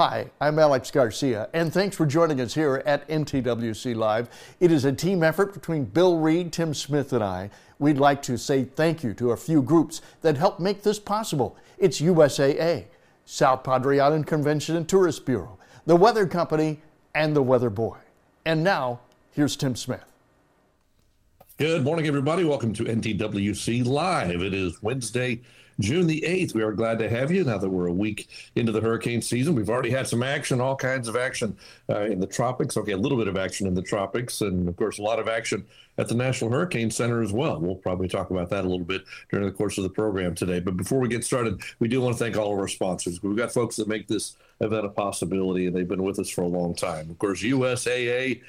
[0.00, 4.30] Hi, I'm Alex Garcia, and thanks for joining us here at NTWC Live.
[4.58, 7.50] It is a team effort between Bill Reed, Tim Smith, and I.
[7.78, 11.54] We'd like to say thank you to a few groups that helped make this possible.
[11.76, 12.86] It's USAA,
[13.26, 16.80] South Padre Island Convention and Tourist Bureau, the Weather Company,
[17.14, 17.98] and the Weather Boy.
[18.46, 19.00] And now,
[19.32, 20.06] here's Tim Smith.
[21.58, 22.44] Good morning, everybody.
[22.44, 24.40] Welcome to NTWC Live.
[24.40, 25.42] It is Wednesday,
[25.80, 26.54] June the 8th.
[26.54, 29.54] We are glad to have you now that we're a week into the hurricane season.
[29.54, 31.56] We've already had some action, all kinds of action
[31.88, 32.76] uh, in the tropics.
[32.76, 35.28] Okay, a little bit of action in the tropics, and of course, a lot of
[35.28, 35.66] action
[35.98, 37.60] at the National Hurricane Center as well.
[37.60, 40.60] We'll probably talk about that a little bit during the course of the program today.
[40.60, 43.22] But before we get started, we do want to thank all of our sponsors.
[43.22, 46.42] We've got folks that make this event a possibility, and they've been with us for
[46.42, 47.10] a long time.
[47.10, 48.42] Of course, USAA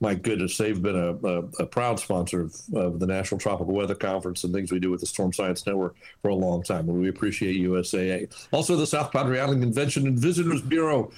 [0.00, 3.94] my goodness, they've been a, a, a proud sponsor of, of, the National Tropical Weather
[3.94, 6.88] Conference and things we do with the Storm Science Network for a long time.
[6.88, 8.30] And we appreciate USAA.
[8.52, 11.10] Also, the South Padre Island Convention and Visitors Bureau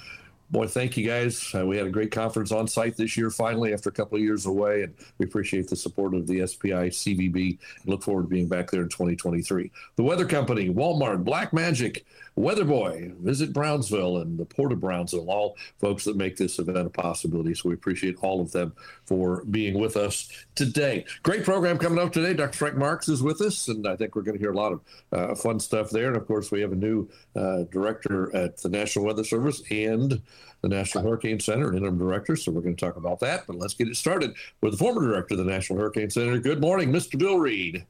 [0.51, 1.53] boy, thank you guys.
[1.53, 4.23] Uh, we had a great conference on site this year, finally, after a couple of
[4.23, 8.27] years away, and we appreciate the support of the SPI CVB and look forward to
[8.27, 9.71] being back there in 2023.
[9.95, 12.05] The Weather Company, Walmart, Black Magic,
[12.39, 16.77] Weather Boy, Visit Brownsville, and the Port of Brownsville, all folks that make this event
[16.77, 17.53] a possibility.
[17.53, 18.71] So we appreciate all of them
[19.03, 21.03] for being with us today.
[21.21, 22.33] Great program coming up today.
[22.33, 22.57] Dr.
[22.57, 24.81] Frank Marks is with us, and I think we're going to hear a lot of
[25.11, 26.07] uh, fun stuff there.
[26.07, 30.21] And of course, we have a new uh, director at the National Weather Service and
[30.61, 32.37] the National Hurricane Center, interim director.
[32.37, 33.47] So we're going to talk about that.
[33.47, 36.37] But let's get it started with the former director of the National Hurricane Center.
[36.37, 37.19] Good morning, Mr.
[37.19, 37.85] Bill Reed.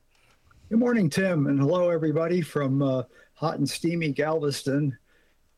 [0.70, 3.02] Good morning, Tim, and hello, everybody from uh,
[3.40, 4.98] hot and steamy Galveston.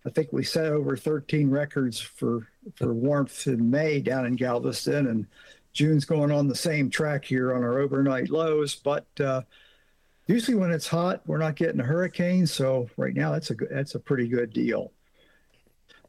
[0.06, 5.08] I think we set over 13 records for, for warmth in May down in Galveston,
[5.08, 5.26] and
[5.74, 8.76] June's going on the same track here on our overnight lows.
[8.76, 9.42] But uh,
[10.28, 12.46] usually, when it's hot, we're not getting a hurricane.
[12.46, 14.92] So right now, that's a that's a pretty good deal.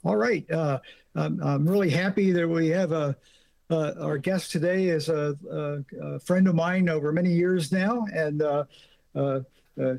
[0.04, 0.48] All right.
[0.50, 0.80] Uh,
[1.14, 3.16] I'm, I'm, really happy that we have a,
[3.70, 8.06] uh, our guest today is a, a, a, friend of mine over many years now
[8.12, 8.64] and uh,
[9.14, 9.40] uh
[9.78, 9.98] a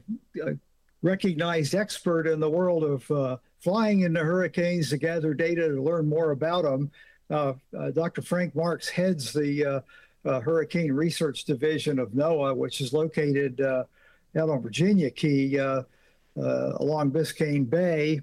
[1.04, 6.08] recognized expert in the world of uh, flying into hurricanes to gather data to learn
[6.08, 6.90] more about them.
[7.30, 7.54] Uh,
[7.94, 8.22] Dr.
[8.22, 9.84] Frank Marks heads the
[10.26, 13.88] Hurricane Research Division of NOAA, which is located out
[14.36, 18.22] on Virginia Key along Biscayne Bay.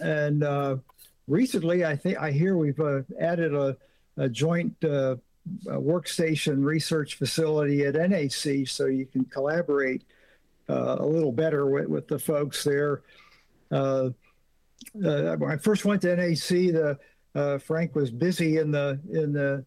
[0.00, 0.44] And
[1.26, 3.76] recently, I think I hear we've uh, added a,
[4.16, 5.16] a joint uh,
[5.66, 10.02] workstation research facility at NHC so you can collaborate
[10.68, 13.02] uh, a little better with, with the folks there.
[13.70, 14.10] Uh,
[15.04, 16.98] uh, when I first went to NHC, the
[17.38, 19.64] uh, Frank was busy in the in the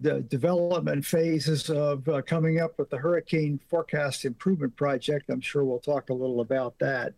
[0.00, 5.28] the development phases of coming up with the hurricane forecast improvement project.
[5.28, 7.14] I'm sure we'll talk a little about that.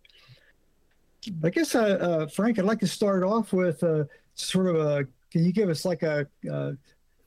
[1.45, 4.05] I guess, uh, uh, Frank, I'd like to start off with uh,
[4.35, 5.07] sort of a.
[5.31, 6.77] Can you give us like a, a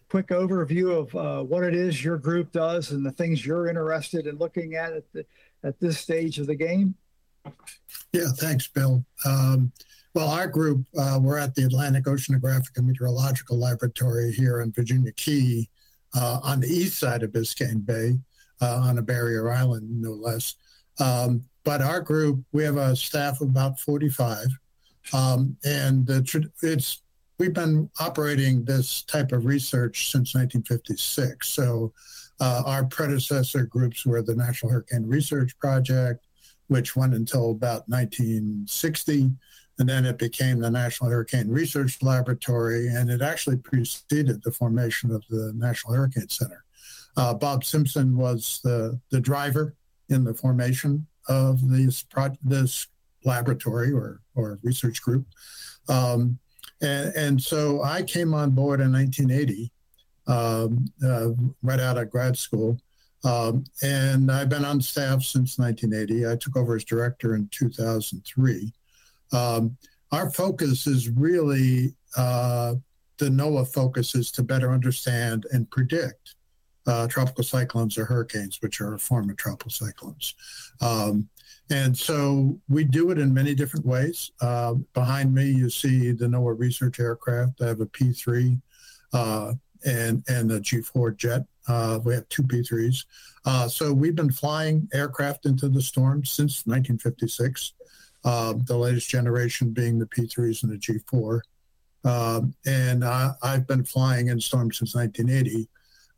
[0.09, 4.27] quick overview of uh, what it is your group does and the things you're interested
[4.27, 5.25] in looking at at, the,
[5.63, 6.95] at this stage of the game?
[8.11, 9.05] Yeah, thanks, Bill.
[9.25, 9.71] Um,
[10.13, 15.11] well, our group, uh, we're at the Atlantic Oceanographic and Meteorological Laboratory here in Virginia
[15.13, 15.69] Key
[16.15, 18.19] uh, on the east side of Biscayne Bay
[18.61, 20.55] on a barrier island, no less.
[20.99, 24.45] Um, but our group, we have a staff of about 45.
[25.11, 26.09] Um, and
[26.61, 27.01] it's
[27.39, 31.47] we've been operating this type of research since 1956.
[31.47, 31.93] So
[32.39, 36.25] uh, our predecessor groups were the National Hurricane Research Project,
[36.67, 39.31] which went until about 1960.
[39.79, 45.09] And then it became the National Hurricane Research Laboratory, and it actually preceded the formation
[45.11, 46.63] of the National Hurricane Center.
[47.17, 49.75] Uh, Bob Simpson was the, the driver
[50.09, 52.87] in the formation of this pro- this
[53.25, 55.25] laboratory or or research group,
[55.89, 56.39] um,
[56.81, 59.71] and, and so I came on board in 1980,
[60.27, 61.29] um, uh,
[61.61, 62.77] right out of grad school.
[63.23, 66.27] Um, and I've been on staff since 1980.
[66.29, 68.73] I took over as director in 2003.
[69.31, 69.77] Um,
[70.11, 72.75] our focus is really uh,
[73.17, 76.35] the NOAA focus is to better understand and predict
[76.85, 80.35] uh, tropical cyclones or hurricanes, which are a form of tropical cyclones.
[80.81, 81.29] Um,
[81.69, 84.31] and so we do it in many different ways.
[84.41, 87.61] Uh, behind me, you see the NOAA research aircraft.
[87.61, 88.61] I have a P3
[89.13, 89.53] uh,
[89.85, 91.43] and and a G4 jet.
[91.67, 93.05] Uh, we have two P3s.
[93.45, 97.73] Uh, so we've been flying aircraft into the storm since 1956.
[98.25, 101.41] Uh, the latest generation being the P3s and the G4.
[102.05, 105.69] Um, and I, have been flying in storms since 1980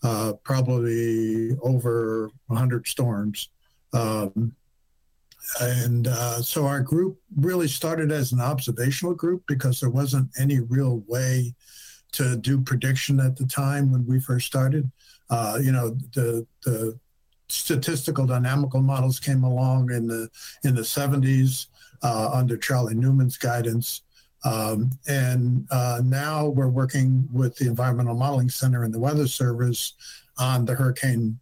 [0.04, 3.50] uh, probably over 100 storms.
[3.94, 4.56] Um,
[5.62, 10.60] and uh, so our group really started as an observational group because there wasn't any
[10.60, 11.54] real way
[12.14, 14.90] to do prediction at the time when we first started.
[15.30, 16.98] Uh, you know, the the
[17.48, 20.30] statistical dynamical models came along in the
[20.64, 21.68] in the 70s
[22.04, 24.02] uh, under Charlie Neumann's guidance.
[24.44, 29.94] Um, and uh, now we're working with the Environmental Modeling Center and the Weather Service
[30.38, 31.40] on the hurricane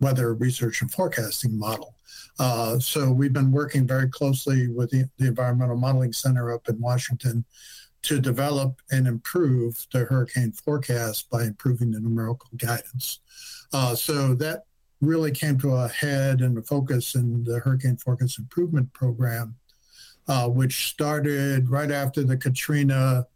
[0.00, 1.94] weather research and forecasting model.
[2.38, 6.80] Uh, so we've been working very closely with the, the, Environmental Modeling Center up in
[6.80, 7.44] Washington
[8.02, 13.20] to develop and improve the hurricane forecast by improving the numerical guidance.
[13.72, 14.64] Uh, so that
[15.00, 19.54] really came to a head and a focus in the Hurricane Forecast Improvement Program,
[20.28, 23.26] uh, which started right after the Katrina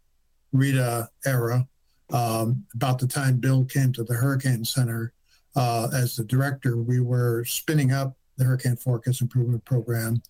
[0.51, 1.67] Rita era.
[2.11, 5.11] Um, about the time Bill came to the Hurricane Center
[5.55, 10.21] uh, as the director, we were spinning up the Hurricane Forecast Improvement Program.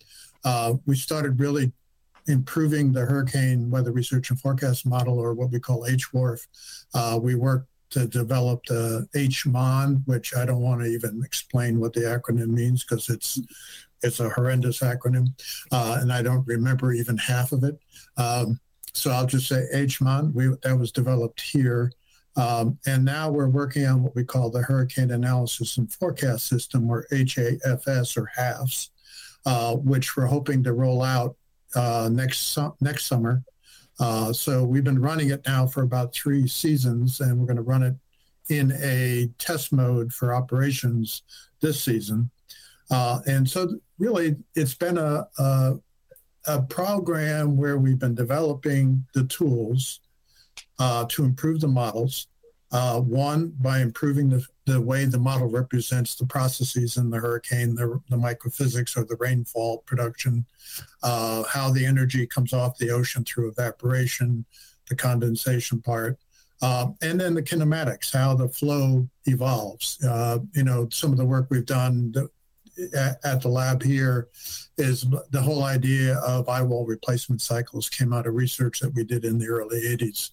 [0.44, 1.72] Uh, we started really
[2.28, 6.46] improving the hurricane weather research and forecast model, or what we call HWRF.
[6.94, 11.92] Uh, we worked to develop the HMON, which I don't want to even explain what
[11.92, 13.40] the acronym means because it's
[14.02, 15.28] it's a horrendous acronym,
[15.72, 17.78] uh, and I don't remember even half of it.
[18.16, 18.60] Um,
[18.92, 20.34] so I'll just say HMON.
[20.34, 21.92] We that was developed here.
[22.36, 26.90] Um, and now we're working on what we call the Hurricane Analysis and Forecast System,
[26.90, 28.90] or HAFS or HAFS,
[29.46, 31.36] uh, which we're hoping to roll out
[31.74, 33.42] uh, next su- next summer.
[33.98, 37.62] Uh, so we've been running it now for about three seasons, and we're going to
[37.62, 37.94] run it
[38.50, 41.22] in a test mode for operations
[41.60, 42.30] this season.
[42.90, 45.74] Uh, and so, really, it's been a, a,
[46.46, 50.00] a program where we've been developing the tools
[50.78, 52.28] uh, to improve the models.
[52.72, 57.74] Uh, one, by improving the, the way the model represents the processes in the hurricane,
[57.74, 60.44] the, the microphysics or the rainfall production,
[61.02, 64.44] uh, how the energy comes off the ocean through evaporation,
[64.88, 66.18] the condensation part,
[66.62, 70.02] uh, and then the kinematics, how the flow evolves.
[70.02, 72.12] Uh, you know, some of the work we've done
[72.94, 74.28] at, the lab here
[74.78, 79.04] is the whole idea of eye wall replacement cycles came out of research that we
[79.04, 80.30] did in the early 80s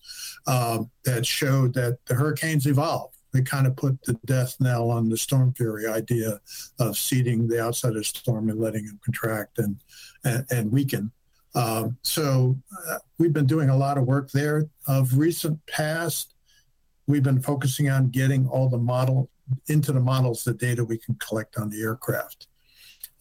[0.47, 3.11] um, that showed that the hurricanes evolve.
[3.31, 6.39] They kind of put the death knell on the Stormfury idea
[6.79, 9.77] of seeding the outside of storm and letting them contract and,
[10.23, 11.11] and, and weaken.
[11.55, 12.57] Um, so
[12.89, 14.67] uh, we've been doing a lot of work there.
[14.87, 16.35] Of recent past,
[17.07, 19.29] we've been focusing on getting all the model
[19.67, 22.47] into the models the data we can collect on the aircraft.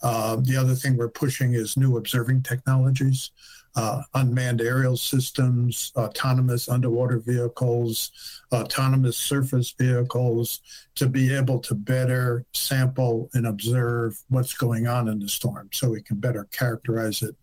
[0.03, 3.31] Uh, the other thing we're pushing is new observing technologies,
[3.77, 8.11] uh, unmanned aerial systems, autonomous underwater vehicles,
[8.53, 10.61] autonomous surface vehicles
[10.95, 15.89] to be able to better sample and observe what's going on in the storm so
[15.89, 17.37] we can better characterize it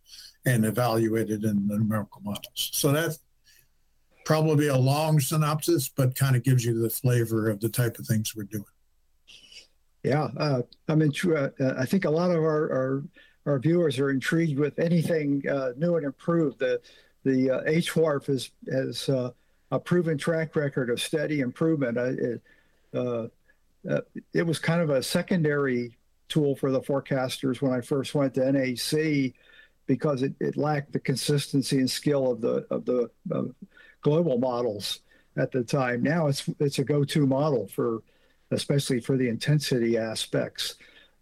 [0.45, 2.69] and evaluate it in the numerical models.
[2.73, 3.19] So that's
[4.25, 8.05] probably a long synopsis, but kind of gives you the flavor of the type of
[8.05, 8.65] things we're doing.
[10.03, 13.03] Yeah, uh, I mean, uh, I think a lot of our, our,
[13.45, 16.59] our viewers are intrigued with anything uh, new and improved.
[16.59, 16.81] The
[17.25, 19.31] the uh, HWRF is has uh,
[19.71, 21.97] a proven track record of steady improvement.
[21.97, 22.41] It,
[22.93, 23.27] uh,
[23.89, 24.01] uh,
[24.33, 28.41] it was kind of a secondary tool for the forecasters when I first went to
[28.41, 29.33] NHC
[29.85, 33.09] because it, it lacked the consistency and skill of the of the
[34.01, 35.01] global models
[35.35, 36.03] at the time.
[36.03, 38.01] Now it's it's a go-to model for
[38.51, 40.75] especially for the intensity aspects.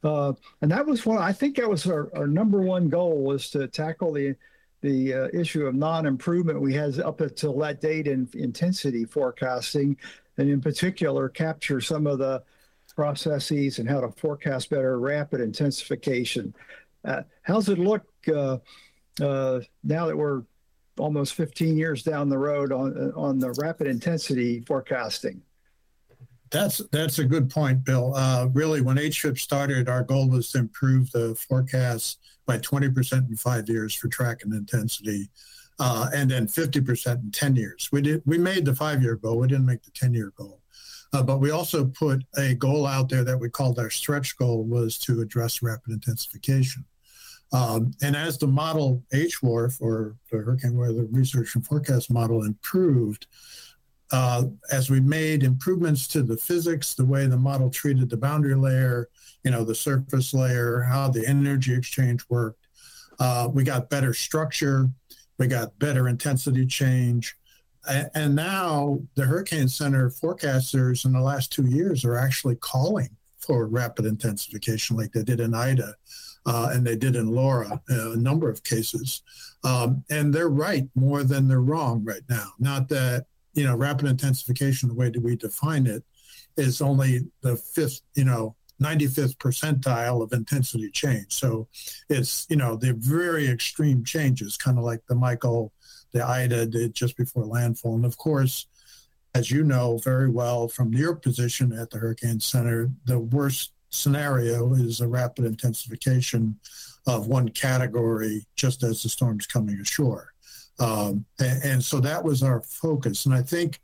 [0.04, 3.50] Uh, and that was one, I think that was our, our number one goal was
[3.52, 4.36] to tackle the,
[4.82, 9.98] the uh, issue of non-improvement we had up until that date in intensity forecasting,
[10.38, 12.44] and in particular capture some of the
[12.96, 16.54] processes and how to forecast better rapid intensification.
[17.06, 18.58] Uh, how's it look uh,
[19.22, 20.44] uh, now that we're
[20.98, 25.42] almost 15 years down the road on on the rapid intensity forecasting?
[26.52, 28.14] That's that's a good point, Bill.
[28.16, 33.36] Uh, really, when HFIP started, our goal was to improve the forecasts by 20% in
[33.36, 35.30] five years for track and intensity,
[35.80, 37.90] uh, and then 50% in 10 years.
[37.92, 39.40] We did we made the five-year goal.
[39.40, 40.62] We didn't make the 10-year goal,
[41.14, 44.64] uh, but we also put a goal out there that we called our stretch goal
[44.64, 46.86] was to address rapid intensification.
[47.54, 53.28] Um, and as the model HWRF or the Hurricane Weather Research and Forecast model improved,
[54.12, 58.56] uh, as we made improvements to the physics, the way the model treated the boundary
[58.56, 59.10] layer,
[59.44, 62.68] you know, the surface layer, how the energy exchange worked,
[63.20, 64.90] uh, we got better structure,
[65.38, 67.36] we got better intensity change.
[68.14, 73.10] And, now the Hurricane Center forecasters in the last two years are actually calling
[73.40, 75.96] for rapid intensification like they did in Ida.
[76.48, 79.22] uh, and they did in Laura uh, a number of cases.
[79.64, 82.52] Um, and they're right more than they're wrong right now.
[82.58, 83.26] Not that
[83.58, 86.04] you know rapid intensification, the way that we define it,
[86.56, 91.34] is only the fifth, you know, 95th percentile of intensity change.
[91.34, 91.68] So
[92.10, 95.74] it's, you know, the very extreme changes, kind of like the Michael,
[96.12, 97.96] the Ida did just before landfall.
[97.96, 98.68] And of course,
[99.34, 104.74] as you know very well from your position at the Hurricane Center, the worst scenario
[104.74, 106.60] is a rapid intensification
[107.08, 110.34] of one category just as the storm's coming ashore.
[110.80, 113.26] Um, and, and, so that was our focus.
[113.26, 113.80] And I think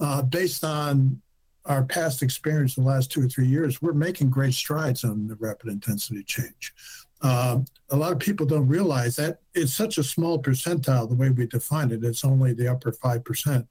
[0.00, 1.20] uh, based on
[1.66, 5.28] our past experience in the last two or three years, we're making great strides on
[5.28, 6.72] the rapid intensity change.
[7.20, 7.58] Uh,
[7.90, 11.46] a lot of people don't realize that it's such a small percentile the way we
[11.46, 12.02] define it.
[12.02, 13.66] It's only the upper 5%.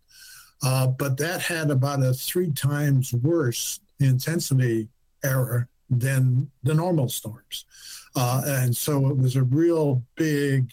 [0.64, 4.88] Uh, but that had about a three times worse intensity
[5.24, 7.66] error than the normal storms.
[8.16, 10.72] Uh, and so it was a real big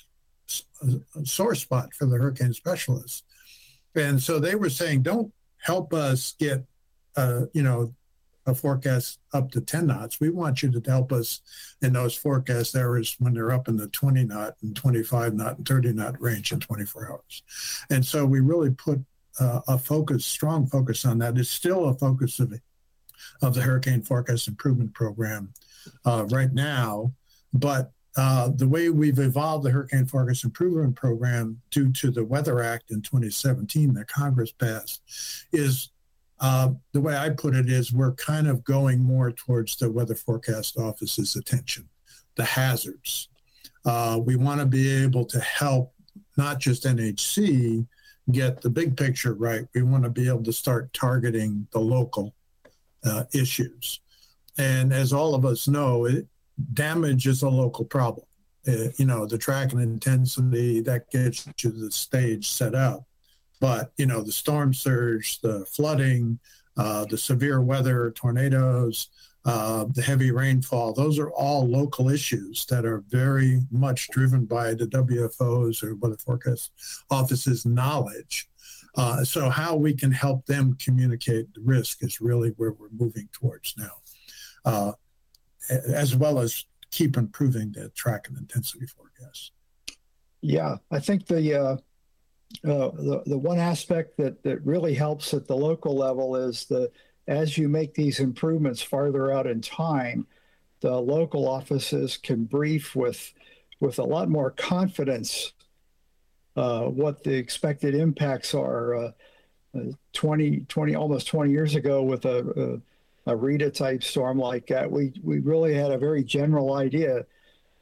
[1.24, 3.22] sore spot for the hurricane specialists.
[3.94, 6.64] And so they were saying, don't help us get
[7.16, 7.92] uh, you know,
[8.46, 10.20] a forecast up to 10 knots.
[10.20, 11.40] We want you to help us
[11.82, 15.68] in those forecast areas when they're up in the 20 knot and 25 knot and
[15.68, 17.42] 30 knot range in 24 hours.
[17.90, 19.00] And so we really put
[19.40, 21.36] uh, a focus, strong focus on that.
[21.36, 22.54] It's still a focus of,
[23.42, 25.52] of the Hurricane Forecast Improvement Program
[26.04, 27.12] uh, right now.
[27.52, 32.60] But uh, the way we've evolved the Hurricane Forecast Improvement Program due to the Weather
[32.60, 35.02] Act in 2017 that Congress passed
[35.52, 35.90] is
[36.40, 40.16] uh, the way I put it is we're kind of going more towards the Weather
[40.16, 41.88] Forecast Office's attention,
[42.34, 43.28] the hazards.
[43.84, 45.94] Uh, we want to be able to help
[46.36, 47.86] not just NHC
[48.32, 49.66] get the big picture right.
[49.76, 52.34] We want to be able to start targeting the local
[53.04, 54.00] uh, issues.
[54.58, 56.26] And as all of us know, it,
[56.74, 58.26] damage is a local problem.
[58.66, 63.04] Uh, you know, the track and intensity that gets you the stage set up
[63.60, 66.38] but you know, the storm surge, the flooding,
[66.76, 69.08] uh, the severe weather, tornadoes,
[69.44, 74.74] uh, the heavy rainfall, those are all local issues that are very much driven by
[74.74, 76.72] the WFO's or Weather Forecast
[77.10, 78.48] Office's knowledge.
[78.94, 83.28] Uh, so, how we can help them communicate the risk is really where we're moving
[83.32, 83.92] towards now,
[84.64, 84.92] uh,
[85.70, 89.52] as well as keep improving the track and intensity forecast.
[90.40, 91.76] Yeah, I think the uh,
[92.64, 96.90] uh, the, the one aspect that, that really helps at the local level is the
[97.26, 100.26] as you make these improvements farther out in time,
[100.80, 103.34] the local offices can brief with
[103.80, 105.52] with a lot more confidence
[106.56, 108.94] uh, what the expected impacts are.
[108.94, 109.10] Uh,
[109.76, 112.80] uh 20, 20, almost 20 years ago with a, a,
[113.28, 117.26] a Rita type storm like that, we, we really had a very general idea.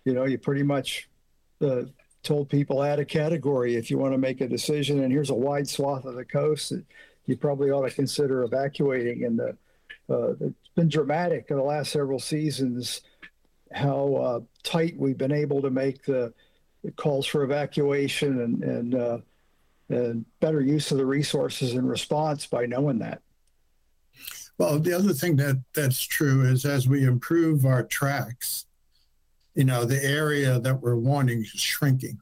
[0.04, 1.08] You know, you pretty much
[1.60, 1.82] uh,
[2.24, 5.04] told people add a category if you want to make a decision.
[5.04, 6.84] And here's a wide swath of the coast that
[7.26, 9.24] you probably ought to consider evacuating.
[9.24, 9.56] And the,
[10.10, 13.02] uh, it's been dramatic in the last several seasons
[13.72, 16.34] how uh, tight we've been able to make the,
[16.82, 19.18] the calls for evacuation and, and, uh,
[19.90, 23.22] and better use of the resources in response by knowing that.
[24.58, 28.66] Well, the other thing that that's true is as we improve our tracks,
[29.54, 32.18] you know, the area that we're warning is shrinking.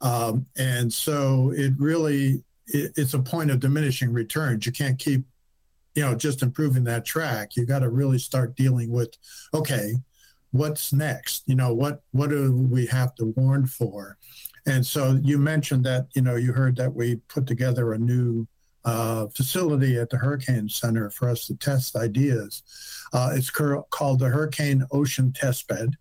[0.00, 4.66] Um, and so it really, it, it's a point of diminishing returns.
[4.66, 5.24] You can't keep,
[5.94, 7.56] you know, just improving that track.
[7.56, 9.16] You got to really start dealing with,
[9.54, 9.94] okay,
[10.50, 11.44] what's next?
[11.46, 14.18] You know, what, what do we have to warn for?
[14.66, 18.46] And so you mentioned that, you know, you heard that we put together a new
[18.84, 22.62] uh, facility at the Hurricane Center for us to test ideas.
[23.12, 25.96] Uh, it's called the Hurricane Ocean Test Bed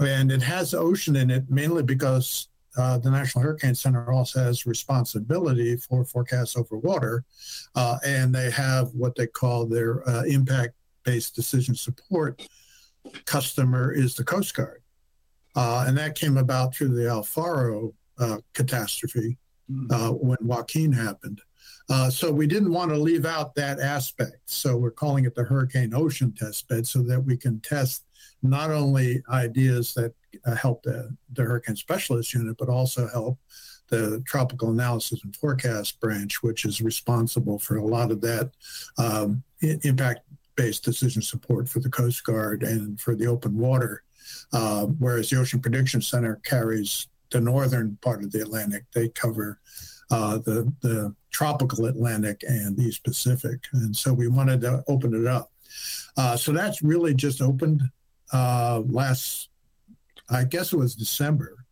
[0.00, 4.66] and it has ocean in it mainly because uh, the National Hurricane Center also has
[4.66, 7.24] responsibility for forecasts over water,
[7.76, 12.48] uh, and they have what they call their uh, impact-based decision support
[13.26, 14.82] customer is the Coast Guard,
[15.54, 19.38] uh, and that came about through the El Faro uh, catastrophe
[19.70, 20.18] mm.
[20.20, 21.40] when Joaquin happened.
[22.10, 24.38] So we didn't want to leave out that aspect.
[24.46, 28.04] So we're calling it the Hurricane Ocean Test Bed so that we can test
[28.42, 30.14] not only ideas that
[30.44, 33.38] uh, help the, the hurricane specialist unit, but also help
[33.88, 38.50] the tropical analysis and forecast branch, which is responsible for a lot of that
[38.98, 40.20] um, impact
[40.56, 44.02] based decision support for the Coast Guard and for the open water.
[44.52, 49.58] Uh, whereas the Ocean Prediction Center carries the northern part of the Atlantic, they cover
[50.10, 53.58] uh, the, the tropical Atlantic and East Pacific.
[53.72, 55.50] And so we wanted to open it up.
[56.16, 57.82] Uh, so that's really just opened
[58.32, 59.48] uh, last
[60.28, 61.66] I guess it was December,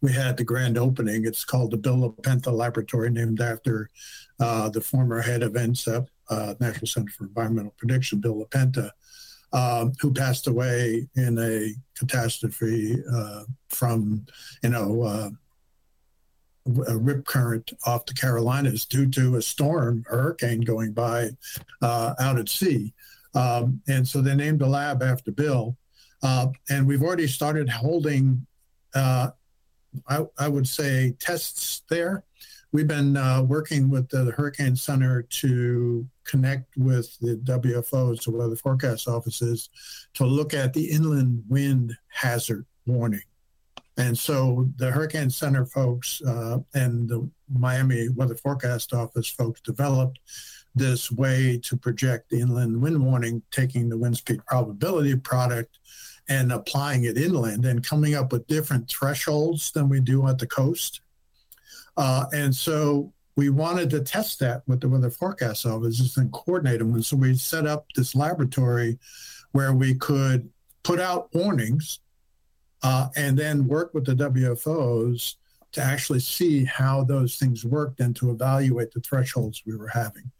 [0.00, 1.26] we had the grand opening.
[1.26, 3.90] It's called the Bill LaPenta Laboratory, named after
[4.38, 8.90] uh, the former head of NCEP, uh, National Center for Environmental Prediction, Bill LaPenta,
[9.52, 14.24] um, who passed away in a catastrophe uh, from,
[14.62, 15.30] you know, uh,
[16.88, 21.30] a rip current off the Carolinas due to a storm, a hurricane going by
[21.82, 22.92] uh, out at sea.
[23.34, 25.76] Um, and so they named the lab after Bill.
[26.22, 28.46] Uh, and we've already started holding
[28.94, 29.30] uh,
[30.06, 32.24] I, I would say, tests there.
[32.72, 38.56] We've been uh, working with the Hurricane Center to connect with the WFOs, the weather
[38.56, 39.70] forecast offices,
[40.14, 43.22] to look at the inland wind hazard warning.
[43.98, 50.20] And so the Hurricane Center folks uh, and the Miami Weather Forecast Office folks developed
[50.74, 55.80] this way to project the inland wind warning, taking the wind speed probability product
[56.28, 60.46] and applying it inland and coming up with different thresholds than we do at the
[60.46, 61.00] coast.
[61.96, 66.78] Uh, and so we wanted to test that with the weather forecast offices and coordinate
[66.78, 66.94] them.
[66.94, 68.98] And so we set up this laboratory
[69.52, 70.48] where we could
[70.84, 71.98] put out warnings
[72.82, 75.34] uh, and then work with the WFOs
[75.72, 80.30] to actually see how those things worked and to evaluate the thresholds we were having.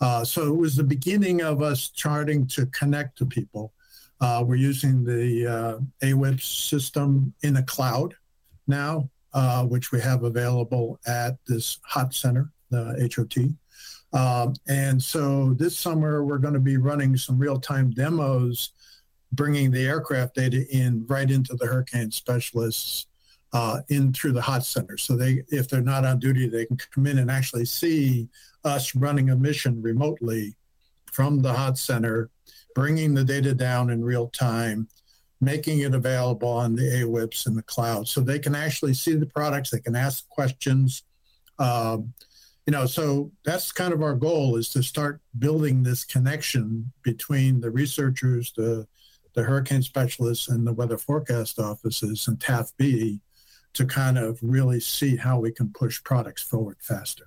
[0.00, 3.72] Uh, so it was the beginning of us starting to connect to people
[4.20, 8.14] uh, we're using the uh, AWIPS system in the cloud
[8.66, 13.50] now, uh, which we have available at this hot center, the HOT.
[14.18, 18.70] Um, and so this summer, we're going to be running some real time demos,
[19.34, 23.06] bringing the aircraft data in right into the hurricane specialists
[23.52, 24.96] uh, in through the hot center.
[24.98, 28.28] So they, if they're not on duty, they can come in and actually see
[28.64, 30.54] us running a mission remotely
[31.12, 32.30] from the hot center
[32.74, 34.88] bringing the data down in real time,
[35.40, 39.26] making it available on the AWIPS in the cloud so they can actually see the
[39.26, 41.04] products, they can ask questions.
[41.58, 42.12] Um,
[42.66, 47.60] you know, so that's kind of our goal is to start building this connection between
[47.60, 48.86] the researchers, the
[49.34, 53.20] the hurricane specialists, and the weather forecast offices and TAFB
[53.74, 57.24] to kind of really see how we can push products forward faster.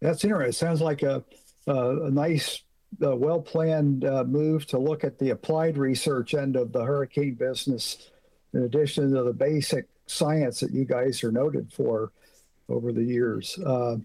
[0.00, 0.50] That's interesting.
[0.50, 1.24] It sounds like a,
[1.66, 2.62] a, nice
[3.00, 7.34] a well planned uh, move to look at the applied research end of the hurricane
[7.34, 8.10] business,
[8.54, 12.12] in addition to the basic science that you guys are noted for
[12.68, 13.58] over the years.
[13.58, 13.96] Uh,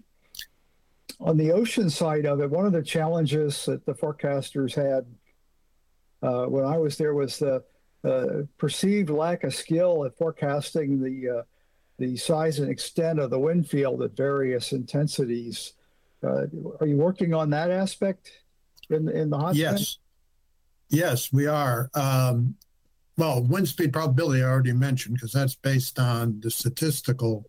[1.20, 5.06] on the ocean side of it, one of the challenges that the forecasters had
[6.24, 7.62] uh, when I was there was the
[8.04, 11.42] uh, perceived lack of skill at forecasting the uh,
[11.98, 15.74] the size and extent of the wind field at various intensities.
[16.22, 16.46] Uh,
[16.80, 18.30] are you working on that aspect?
[18.90, 19.98] in, in the hot Yes.
[20.90, 21.90] Yes, we are.
[21.94, 22.56] Um,
[23.16, 27.44] well, wind speed probability I already mentioned because that's based on the statistical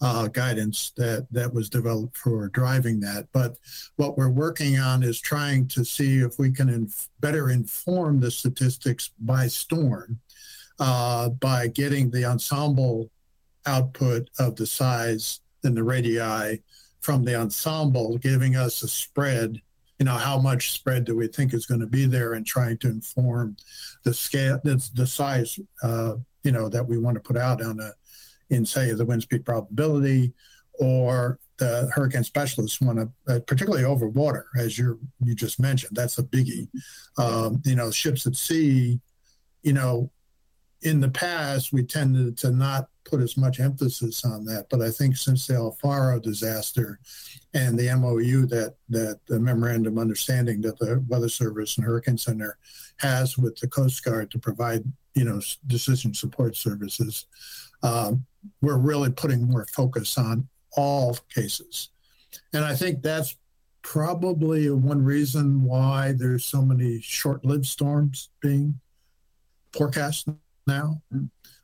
[0.00, 3.26] uh, guidance that that was developed for driving that.
[3.32, 3.56] But
[3.96, 8.30] what we're working on is trying to see if we can inf- better inform the
[8.30, 10.20] statistics by storm
[10.78, 13.10] uh, by getting the ensemble
[13.64, 16.62] output of the size and the radii
[17.00, 19.60] from the ensemble, giving us a spread
[19.98, 22.76] you know, how much spread do we think is going to be there and trying
[22.78, 23.56] to inform
[24.04, 27.80] the scale, the, the size, uh, you know, that we want to put out on
[27.80, 27.92] a,
[28.50, 30.32] in say the wind speed probability
[30.78, 35.96] or the hurricane specialists want to, uh, particularly over water, as you you just mentioned,
[35.96, 36.68] that's a biggie.
[37.18, 39.00] Um, you know, ships at sea,
[39.62, 40.10] you know,
[40.82, 44.66] in the past we tended to not put as much emphasis on that.
[44.68, 46.98] But I think since the El Faro disaster
[47.54, 52.58] and the MOU that that the memorandum understanding that the Weather Service and Hurricane Center
[52.98, 57.26] has with the Coast Guard to provide you know decision support services,
[57.86, 58.26] um,
[58.60, 61.90] we're really putting more focus on all cases,
[62.52, 63.36] and I think that's
[63.82, 68.80] probably one reason why there's so many short-lived storms being
[69.72, 70.28] forecast
[70.66, 71.00] now.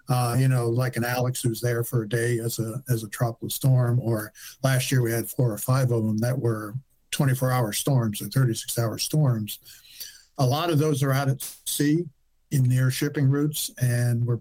[0.09, 3.09] Uh, you know, like an Alex who's there for a day as a as a
[3.09, 4.33] tropical storm, or
[4.63, 6.75] last year we had four or five of them that were
[7.13, 9.59] 24 hour storms or 36 hour storms.
[10.39, 12.05] A lot of those are out at sea
[12.51, 14.41] in near shipping routes, and we're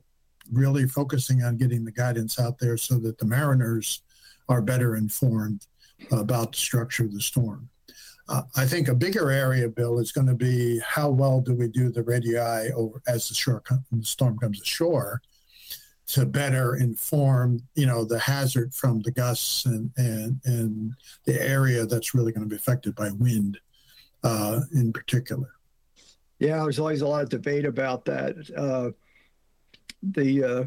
[0.52, 4.02] really focusing on getting the guidance out there so that the mariners
[4.50, 5.68] are better informed
[6.12, 7.70] about the structure of the storm.
[8.28, 11.68] Uh, I think a bigger area, Bill, is going to be how well do we
[11.68, 13.62] do the radii over as the, shore,
[13.92, 15.22] the storm comes ashore,
[16.08, 20.94] to better inform, you know, the hazard from the gusts and and and
[21.26, 23.58] the area that's really going to be affected by wind,
[24.24, 25.52] uh, in particular.
[26.40, 28.36] Yeah, there's always a lot of debate about that.
[28.58, 28.92] Uh,
[30.04, 30.64] the uh,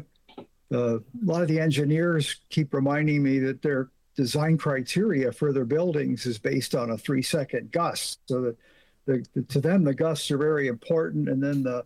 [0.73, 5.65] uh, a lot of the engineers keep reminding me that their design criteria for their
[5.65, 8.19] buildings is based on a three second gust.
[8.27, 8.57] So that
[9.05, 11.29] the, to them, the gusts are very important.
[11.29, 11.85] And then the,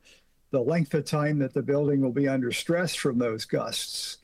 [0.52, 4.20] the length of time that the building will be under stress from those gusts.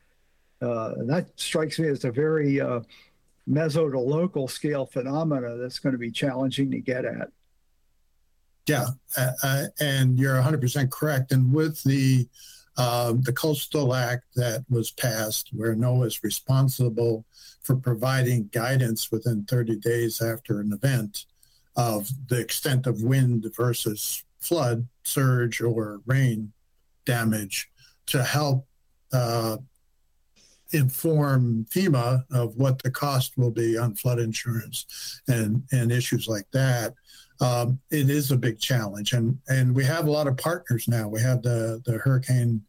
[0.61, 2.79] Uh, and that strikes me as a very uh,
[3.49, 7.29] meso to local scale phenomena that's going to be challenging to get at.
[8.67, 8.85] Yeah,
[9.15, 11.31] uh, uh and you're 100% correct.
[11.31, 12.27] And with the
[12.77, 17.25] uh, the Coastal Act that was passed, where NOAA is responsible
[17.61, 21.25] for providing guidance within 30 days after an event
[21.75, 26.51] of the extent of wind versus flood, surge, or rain
[27.05, 27.69] damage
[28.07, 28.67] to help
[29.13, 29.57] uh,
[30.71, 36.49] inform FEMA of what the cost will be on flood insurance and, and issues like
[36.51, 36.93] that.
[37.41, 39.13] Um, it is a big challenge.
[39.13, 41.07] And, and we have a lot of partners now.
[41.07, 42.61] We have the, the Hurricane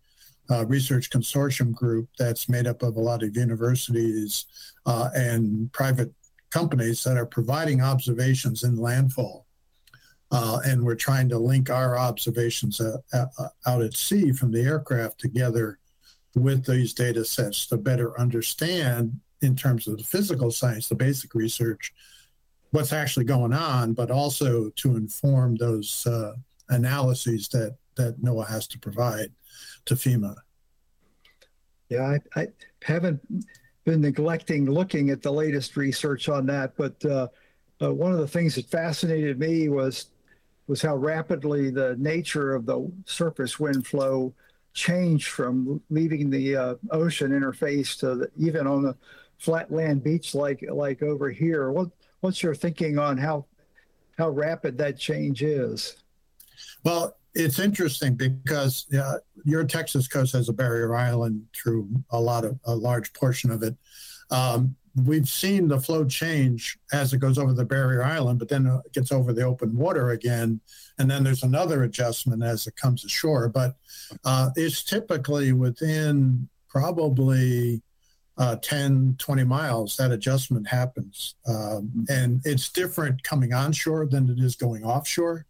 [0.51, 4.47] uh, Research Consortium group that's made up of a lot of universities
[4.85, 6.13] uh, and private
[6.51, 9.47] companies that are providing observations in landfall.
[10.33, 14.63] Uh, and we're trying to link our observations uh, uh, out at sea from the
[14.63, 15.79] aircraft together
[16.35, 21.35] with these data sets to better understand, in terms of the physical science, the basic
[21.35, 21.93] research,
[22.77, 26.35] what's actually going on, but also to inform those uh,
[26.69, 29.33] analyses that, that NOAA has to provide
[29.87, 30.37] to FEMA.
[31.89, 32.49] Yeah, I, I
[32.83, 33.19] haven't
[33.87, 37.29] been neglecting looking at the latest research on that, but uh,
[37.81, 40.09] uh, one of the things that fascinated me was
[40.67, 44.35] was how rapidly the nature of the surface wind flow
[44.75, 48.97] changed from leaving the uh, ocean interface to the, even on the
[49.39, 51.71] flat land beach like like over here.
[51.71, 53.47] What what's your thinking on how
[54.19, 55.97] how rapid that change is?
[56.85, 62.45] Well, it's interesting because uh, your Texas coast has a barrier island through a lot
[62.45, 63.77] of a large portion of it.
[64.31, 64.75] Um,
[65.05, 68.93] we've seen the flow change as it goes over the barrier island, but then it
[68.95, 70.61] gets over the open water again,
[70.99, 73.49] and then there's another adjustment as it comes ashore.
[73.49, 73.77] But
[74.25, 77.83] uh, it's typically within probably
[78.39, 84.39] uh, 10, 20 miles that adjustment happens, um, and it's different coming onshore than it
[84.39, 85.47] is going offshore.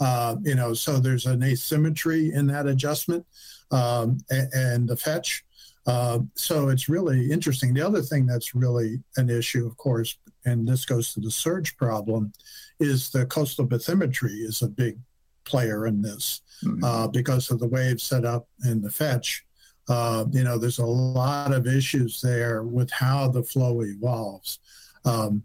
[0.00, 3.24] Uh, you know, so there's an asymmetry in that adjustment
[3.70, 5.44] um, and, and, the fetch.
[5.86, 7.72] Uh, so it's really interesting.
[7.74, 11.76] The other thing that's really an issue, of course, and this goes to the surge
[11.76, 12.32] problem,
[12.80, 14.98] is the coastal bathymetry is a big
[15.44, 16.82] player in this mm-hmm.
[16.82, 19.44] uh, because of the wave setup and the fetch.
[19.88, 24.58] Uh, you know, there's a lot of issues there with how the flow evolves.
[25.04, 25.44] Um,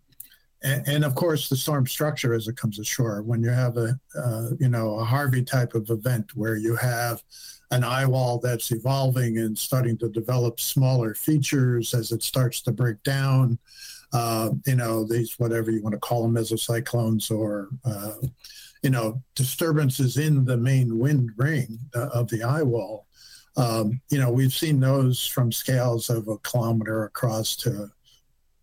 [0.63, 3.99] and, and, of course the storm structure as it comes ashore when you have a
[4.17, 7.21] uh, you know a harvey type of event where you have
[7.71, 12.71] an eye wall that's evolving and starting to develop smaller features as it starts to
[12.71, 13.57] break down
[14.13, 18.13] uh, you know these whatever you want to call them mesocyclones or uh,
[18.81, 23.06] you know disturbances in the main wind ring uh, of the eye wall
[23.57, 27.91] um, you know we've seen those from scales of a kilometer across to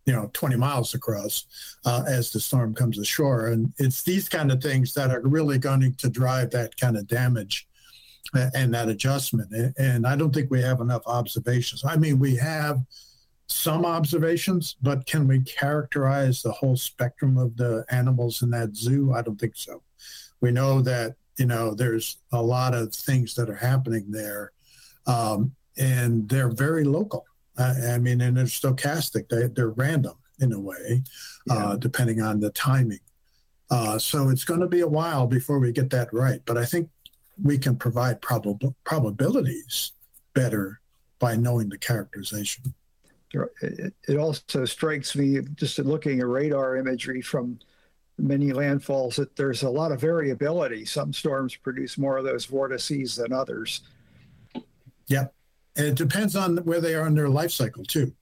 [0.05, 1.45] you know 20 miles across
[1.85, 3.47] uh, as the storm comes ashore.
[3.47, 7.07] And it's these kind of things that are really going to drive that kind of
[7.07, 7.67] damage
[8.33, 9.73] and that adjustment.
[9.77, 11.83] And i don't think we have enough observations.
[11.85, 12.79] I mean we have
[13.47, 19.13] some observations but can we characterize the whole spectrum of the animals in that zoo?
[19.13, 19.81] I don't think so.
[20.41, 24.51] We know that you know there's a lot of things that are happening there
[25.07, 27.25] um, and they're very local
[27.57, 29.29] I mean, and they're stochastic.
[29.29, 31.03] They, they're random in a way,
[31.49, 31.65] uh, yeah.
[31.67, 32.99] uh, depending on the timing.
[33.71, 36.41] Uh, so it's going to be a while before we get that right.
[36.45, 36.89] But I think
[37.41, 39.93] we can provide probab- probabilities
[40.33, 40.81] better
[41.19, 42.73] by knowing the characterization.
[43.61, 47.59] It also strikes me, just looking at radar imagery from
[48.17, 50.85] many landfalls, that there's a lot of variability.
[50.85, 53.81] Some storms produce more of those vortices than others.
[55.07, 55.33] Yep.
[55.77, 58.13] And it depends on where they are in their life cycle, too.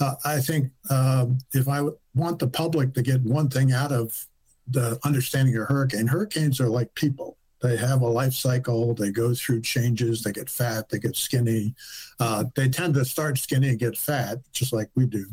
[0.00, 1.82] Uh, I think um, if I
[2.14, 4.26] want the public to get one thing out of
[4.66, 7.36] the understanding of hurricane, hurricanes are like people.
[7.62, 8.92] They have a life cycle.
[8.94, 10.22] They go through changes.
[10.22, 10.88] They get fat.
[10.88, 11.74] They get skinny.
[12.18, 15.26] Uh, they tend to start skinny and get fat, just like we do.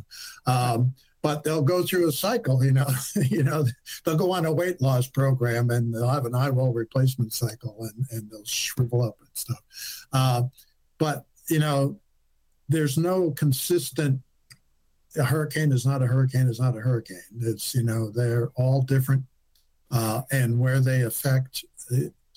[0.45, 2.63] Um, but they'll go through a cycle.
[2.63, 3.65] You know, you know,
[4.05, 7.75] they'll go on a weight loss program and they'll have an eye wall replacement cycle
[7.79, 9.63] and, and they'll shrivel up and stuff.
[10.99, 11.99] Uh, but you know,
[12.67, 14.21] there's no consistent.
[15.17, 17.17] A hurricane is not a hurricane is not a hurricane.
[17.41, 19.23] It's you know they're all different,
[19.91, 21.65] uh, and where they affect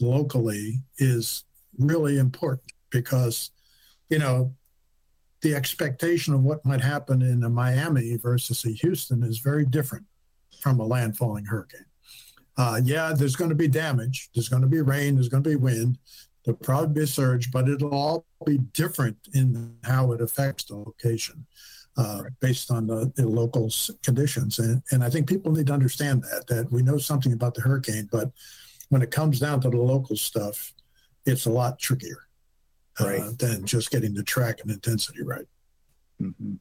[0.01, 1.45] locally is
[1.79, 3.51] really important because
[4.13, 4.53] you know,
[5.41, 10.05] the expectation of what might happen in a Miami versus a Houston is very different
[10.61, 11.87] from a landfalling hurricane.
[12.59, 14.29] Uh, yeah, there's going to be damage.
[14.35, 15.15] There's going to be rain.
[15.15, 15.97] There's going to be wind.
[16.45, 20.77] There'll probably be a surge, but it'll all be different in how it affects the
[20.77, 21.47] location
[21.97, 23.71] uh, based on the, the local
[24.03, 24.59] conditions.
[24.59, 27.61] And, and I think people need to understand that, that we know something about the
[27.61, 28.31] hurricane, but
[28.89, 30.73] when it comes down to the local stuff,
[31.25, 32.27] it's a lot trickier
[33.01, 33.39] uh, right.
[33.39, 35.47] than just getting the track and intensity right.
[36.21, 36.55] Mm-hmm.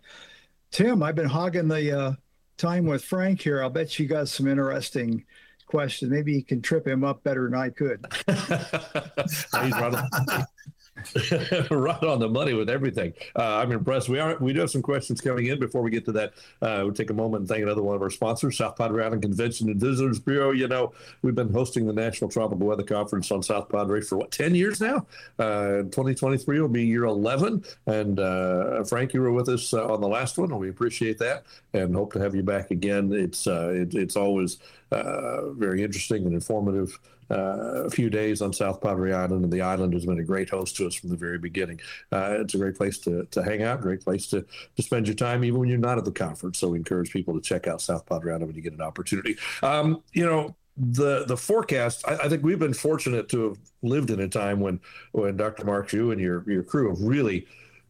[0.72, 2.14] Tim, I've been hogging the uh,
[2.58, 3.62] time with Frank here.
[3.62, 5.26] I'll bet you got some interesting
[5.72, 6.12] questions.
[6.12, 8.06] Maybe you can trip him up better than I could.
[11.72, 13.14] Right on the money with everything.
[13.36, 14.10] Uh, I'm impressed.
[14.10, 15.60] We are we do have some questions coming in.
[15.60, 18.02] Before we get to that, uh, we'll take a moment and thank another one of
[18.02, 20.52] our sponsors, South Padre Island Convention and Visitors Bureau.
[20.52, 24.32] You know, we've been hosting the National Tropical Weather Conference on South Padre for what
[24.32, 25.06] ten years now.
[25.40, 27.64] Uh, 2023 will be year 11.
[27.88, 31.18] And uh, Frank, you were with us uh, on the last one, and we appreciate
[31.20, 33.12] that, and hope to have you back again.
[33.14, 34.58] It's uh, it, it's always
[34.92, 37.00] very interesting and informative
[37.32, 40.50] uh, a few days on South Padre Island, and the island has been a great
[40.50, 41.80] host to us from the very beginning.
[42.12, 45.16] Uh, it's a great place to, to hang out, great place to, to spend your
[45.16, 46.60] time, even when you're not at the conference.
[46.60, 49.38] So we encourage people to check out South Padre Island when you get an opportunity.
[49.64, 52.08] Um, you know, the the forecast.
[52.08, 54.80] I, I, think we've been fortunate to have lived in a time when
[55.12, 55.66] when Dr.
[55.66, 57.46] Mark, you and your your crew have really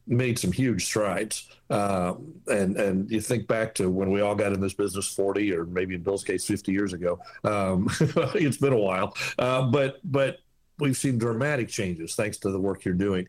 [0.07, 1.47] made some huge strides.
[1.69, 5.53] Um, and and you think back to when we all got in this business 40
[5.53, 7.19] or maybe in Bill's case 50 years ago.
[7.43, 7.87] Um,
[8.35, 10.39] it's been a while, uh, but but
[10.79, 13.27] we've seen dramatic changes thanks to the work you're doing.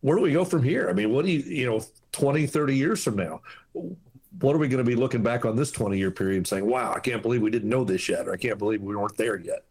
[0.00, 0.88] Where do we go from here?
[0.88, 3.42] I mean, what do you you know 20, 30 years from now?
[3.72, 6.66] What are we going to be looking back on this 20 year period and saying,
[6.66, 9.16] wow, I can't believe we didn't know this yet, or I can't believe we weren't
[9.16, 9.64] there yet?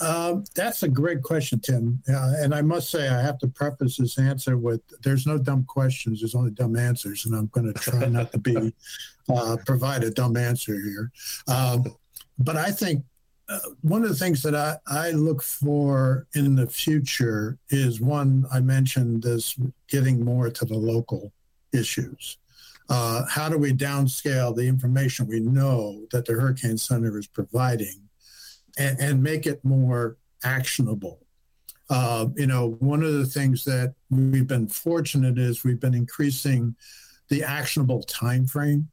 [0.00, 2.02] Um, that's a great question, Tim.
[2.08, 5.64] Uh, and I must say, I have to preface this answer with there's no dumb
[5.64, 7.24] questions, there's only dumb answers.
[7.24, 8.74] And I'm going to try not to be
[9.28, 11.12] uh, provide a dumb answer here.
[11.46, 11.84] Um,
[12.38, 13.04] but I think
[13.48, 18.46] uh, one of the things that I, I look for in the future is one
[18.52, 19.56] I mentioned is
[19.88, 21.32] getting more to the local
[21.72, 22.38] issues.
[22.88, 28.01] Uh, how do we downscale the information we know that the Hurricane Center is providing
[28.78, 31.20] and, and make it more actionable.
[31.90, 36.74] Uh, you know, one of the things that we've been fortunate is we've been increasing
[37.28, 38.88] the actionable time frame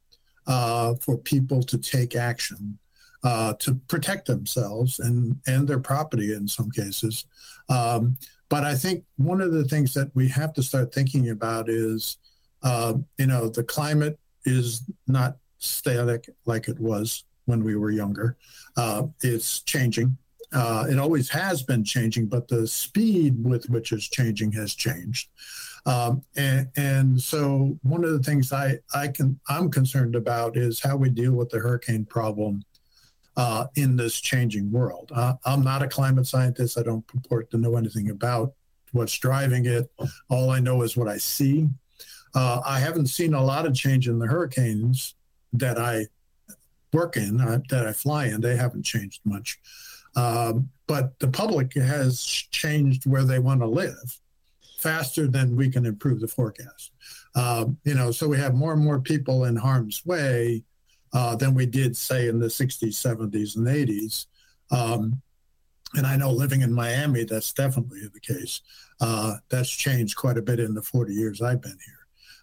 [0.46, 2.78] uh, for people to take action
[3.22, 7.26] uh, to protect themselves and and their property in some cases.
[7.68, 8.16] Um,
[8.48, 12.18] but I think one of the things that we have to start thinking about is,
[12.62, 18.36] uh, you know, the climate is not static like it was when we were younger.
[18.76, 20.16] Uh, it's changing.
[20.52, 25.28] Uh, it always has been changing, but the speed with which it's changing has changed.
[25.86, 30.78] Um, and, and, so one of the things I, I can I'm concerned about is
[30.80, 32.62] how we deal with the hurricane problem
[33.36, 35.10] uh, in this changing world.
[35.14, 36.78] Uh, I'm not a climate scientist.
[36.78, 38.52] I don't purport to know anything about
[38.92, 39.90] what's driving it.
[40.28, 41.68] All I know is what I see.
[42.34, 45.14] Uh, I haven't seen a lot of change in the hurricanes
[45.54, 46.06] that I
[46.92, 49.58] work in, uh, that I fly in, they haven't changed much.
[50.16, 54.20] Um, but the public has changed where they want to live
[54.78, 56.92] faster than we can improve the forecast.
[57.34, 60.64] Um, you know, so we have more and more people in harm's way
[61.12, 64.26] uh, than we did, say, in the 60s, 70s, and 80s.
[64.70, 65.22] Um,
[65.94, 68.60] and I know living in Miami, that's definitely the case.
[69.00, 71.99] Uh, that's changed quite a bit in the 40 years I've been here.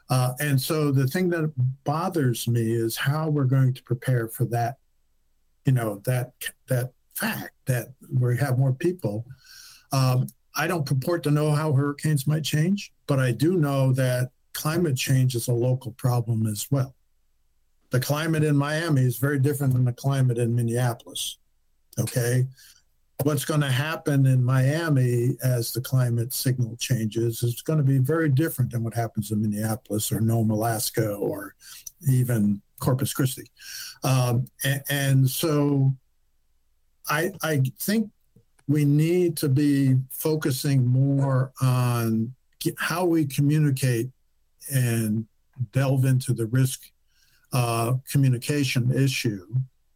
[0.09, 1.51] Uh, and so the thing that
[1.83, 4.77] bothers me is how we're going to prepare for that,
[5.65, 6.31] you know, that
[6.67, 9.25] that fact that we have more people.
[9.91, 14.31] Um, I don't purport to know how hurricanes might change, but I do know that
[14.53, 16.95] climate change is a local problem as well.
[17.89, 21.37] The climate in Miami is very different than the climate in Minneapolis.
[21.99, 22.47] Okay
[23.23, 27.97] what's going to happen in Miami as the climate signal changes is going to be
[27.97, 31.55] very different than what happens in Minneapolis or Nome, Alaska, or
[32.07, 33.49] even Corpus Christi.
[34.03, 35.95] Um, and, and, so
[37.09, 38.11] I, I think
[38.67, 42.35] we need to be focusing more on
[42.77, 44.09] how we communicate
[44.71, 45.25] and
[45.71, 46.91] delve into the risk
[47.53, 49.47] uh, communication issue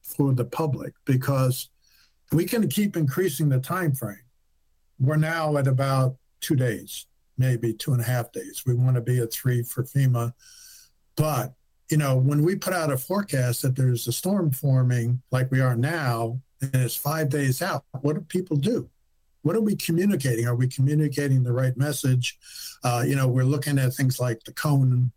[0.02, 1.70] for the public because
[2.32, 4.24] we can keep increasing the time frame.
[5.00, 8.64] We're now at about two days, maybe two and a half days.
[8.66, 10.34] We want to be at three for FEMA.
[11.16, 11.54] But,
[11.90, 15.60] you know, when we put out a forecast that there's a storm forming like we
[15.60, 18.90] are now, and it's five days out, what do people do?
[19.44, 20.48] what are we communicating?
[20.48, 22.38] Are we communicating the right message?
[22.84, 25.12] Uh, you know, we're looking at things like the cone.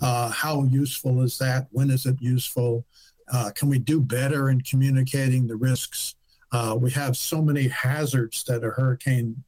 [0.00, 1.68] Uh, how useful is that?
[1.70, 2.84] When is it useful?
[3.32, 6.16] Uh, can we do better in communicating the risks?
[6.52, 9.42] Uh, we have so many hazards that a hurricane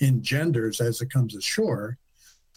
[0.00, 1.96] engenders as it comes ashore.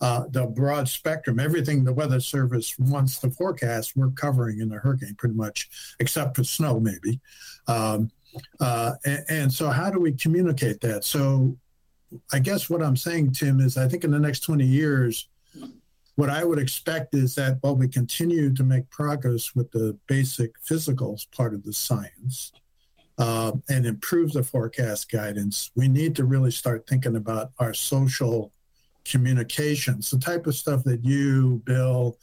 [0.02, 4.78] Uh, the broad spectrum, everything the Weather Service wants to forecast, we're covering in the
[4.78, 7.22] hurricane pretty much, except for snow, maybe.
[7.68, 8.12] Um,
[8.60, 11.04] uh, and, and, so, how do we communicate that?
[11.04, 11.56] So,
[12.32, 15.30] I guess what I'm saying, Tim, is I think in the next 20 years,
[16.16, 20.52] what I would expect is that while we continue to make progress with the basic
[20.64, 22.52] physicals part of the science
[23.18, 28.52] uh, and improve the forecast guidance, we need to really start thinking about our social
[29.06, 32.18] communications, the type of stuff that you, Bill,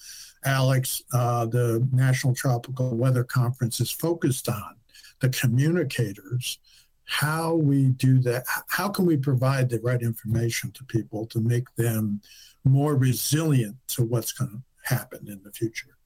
[0.45, 4.77] Alex, uh, the National Tropical Weather Conference is focused on
[5.21, 6.59] the communicators,
[7.05, 8.45] how we do that.
[8.69, 12.21] How can we provide the right information to people to make them
[12.65, 15.97] more resilient to what's going to happen in the future?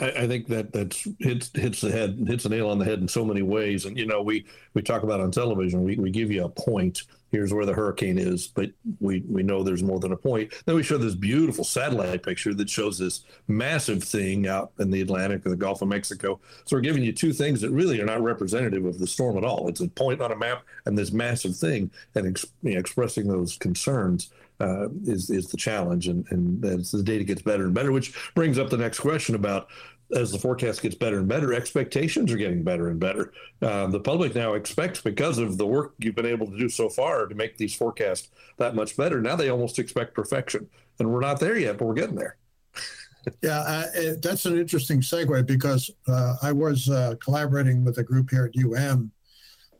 [0.00, 3.00] I, I, think that that's hits hits the head hits the nail on the head
[3.00, 3.84] in so many ways.
[3.84, 7.02] And you know, we we talk about on television, we, we give you a point.
[7.30, 10.52] Here's where the hurricane is, but we we know there's more than a point.
[10.64, 15.00] Then we show this beautiful satellite picture that shows this massive thing out in the
[15.00, 16.40] Atlantic or the Gulf of Mexico.
[16.64, 19.44] So we're giving you two things that really are not representative of the storm at
[19.44, 19.68] all.
[19.68, 24.30] It's a point on a map and this massive thing, and ex, expressing those concerns.
[24.62, 28.14] Uh, is is the challenge, and and as the data gets better and better, which
[28.36, 29.68] brings up the next question about
[30.14, 33.32] as the forecast gets better and better, expectations are getting better and better.
[33.60, 36.88] Uh, the public now expects, because of the work you've been able to do so
[36.88, 40.68] far to make these forecasts that much better, now they almost expect perfection.
[40.98, 42.36] And we're not there yet, but we're getting there.
[43.42, 48.30] yeah, it, that's an interesting segue because uh, I was uh, collaborating with a group
[48.30, 49.10] here at UM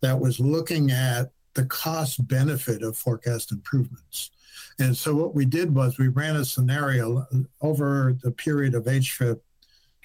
[0.00, 4.30] that was looking at the cost benefit of forecast improvements.
[4.78, 7.26] And so what we did was we ran a scenario
[7.60, 9.40] over the period of HFIP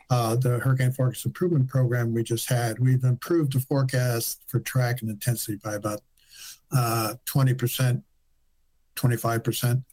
[0.10, 5.02] uh, the Hurricane Forecast Improvement Program we just had, we've improved the forecast for track
[5.02, 6.02] and intensity by about
[6.72, 8.02] uh, 20%,
[8.96, 9.84] 25%.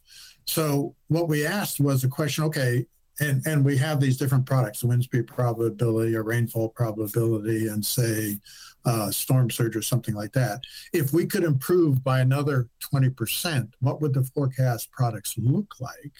[0.45, 2.85] So what we asked was a question, okay,
[3.19, 8.39] and, and we have these different products, wind speed probability or rainfall probability and say
[8.85, 10.63] uh, storm surge or something like that.
[10.93, 16.13] If we could improve by another 20%, what would the forecast products look like?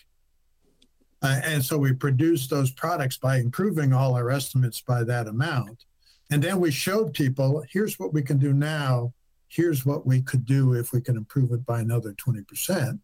[1.22, 5.86] Uh, and so we produced those products by improving all our estimates by that amount.
[6.32, 9.14] And then we showed people here's what we can do now.
[9.48, 13.00] Here's what we could do if we can improve it by another 20%.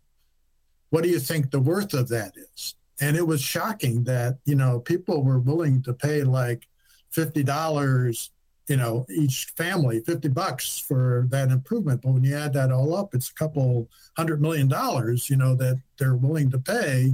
[0.89, 2.75] What do you think the worth of that is?
[2.99, 6.67] And it was shocking that, you know, people were willing to pay like
[7.15, 8.29] $50
[8.67, 12.01] you know, each family 50 bucks for that improvement.
[12.01, 15.55] But when you add that all up, it's a couple hundred million dollars, you know,
[15.55, 17.11] that they're willing to pay,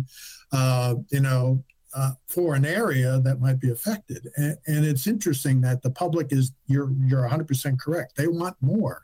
[0.51, 4.29] uh, you know, uh, for an area that might be affected.
[4.35, 8.15] And, and, it's interesting that the public is, you're, you're 100% correct.
[8.15, 9.01] They want more.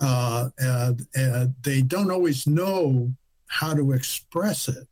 [0.00, 3.14] Uh, and, and they don't always know
[3.46, 4.86] how to express it.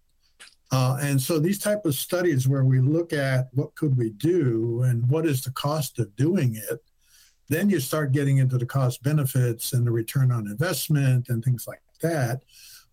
[0.73, 4.83] Uh, and so these type of studies where we look at what could we do
[4.85, 6.81] and what is the cost of doing it,
[7.51, 11.67] then you start getting into the cost benefits and the return on investment and things
[11.69, 12.41] like that,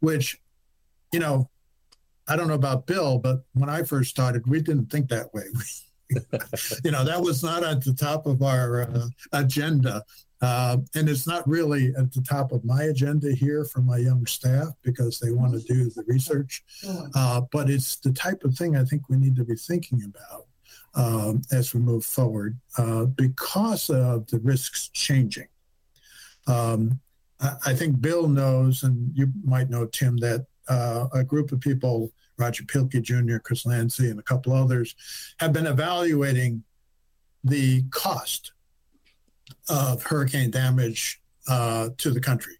[0.01, 0.37] which,
[1.13, 1.49] you know,
[2.27, 5.45] I don't know about Bill, but when I first started, we didn't think that way.
[6.83, 10.03] you know, that was not at the top of our uh, agenda.
[10.41, 14.25] Uh, and it's not really at the top of my agenda here for my young
[14.25, 16.63] staff because they want to do the research.
[17.13, 20.45] Uh, but it's the type of thing I think we need to be thinking about
[20.95, 25.47] um, as we move forward uh, because of the risks changing.
[26.47, 26.99] Um,
[27.39, 31.59] I, I, think Bill knows, and you might know, Tim, that uh, a group of
[31.59, 34.95] people, Roger Pielke Jr., Chris Landsea, and a couple others,
[35.39, 36.63] have been evaluating
[37.43, 38.53] the cost
[39.69, 42.55] of hurricane damage uh, to the country.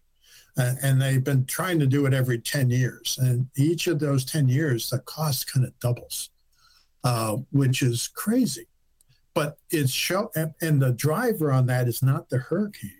[0.58, 3.18] Uh, and they've been trying to do it every 10 years.
[3.20, 6.30] And each of those 10 years, the cost kind of doubles,
[7.04, 8.66] uh, which is crazy.
[9.32, 12.90] But it's show, and, the driver on that is not the hurricane.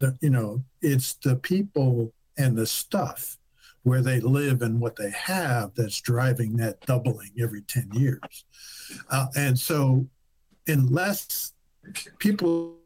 [0.00, 3.38] The, you know, it's the people and the stuff
[3.84, 8.44] where they live and what they have that's driving that doubling every 10 years.
[9.08, 10.06] Uh, and so,
[10.66, 11.52] unless
[12.18, 12.76] people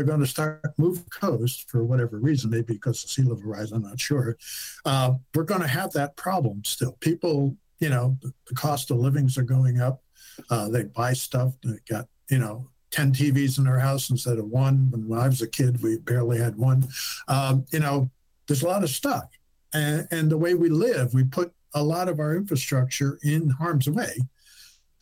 [0.00, 3.72] are going to start move coast for whatever reason, maybe because the sea level rise,
[3.72, 4.36] I'm not sure.
[4.84, 6.92] Uh, we're going to have that problem still.
[7.00, 10.02] People, you know, the, the cost of livings are going up.
[10.50, 11.54] Uh, they buy stuff.
[11.62, 14.90] They got, you know, 10 TVs in their house instead of one.
[14.90, 16.86] When I was a kid, we barely had one.
[17.28, 18.10] Um, you know,
[18.46, 19.24] there's a lot of stuff.
[19.72, 23.90] And, and the way we live, we put a lot of our infrastructure in harm's
[23.90, 24.14] way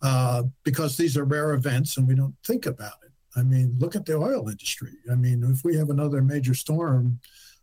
[0.00, 2.94] uh, because these are rare events and we don't think about.
[3.34, 4.92] I mean, look at the oil industry.
[5.10, 7.20] I mean, if we have another major storm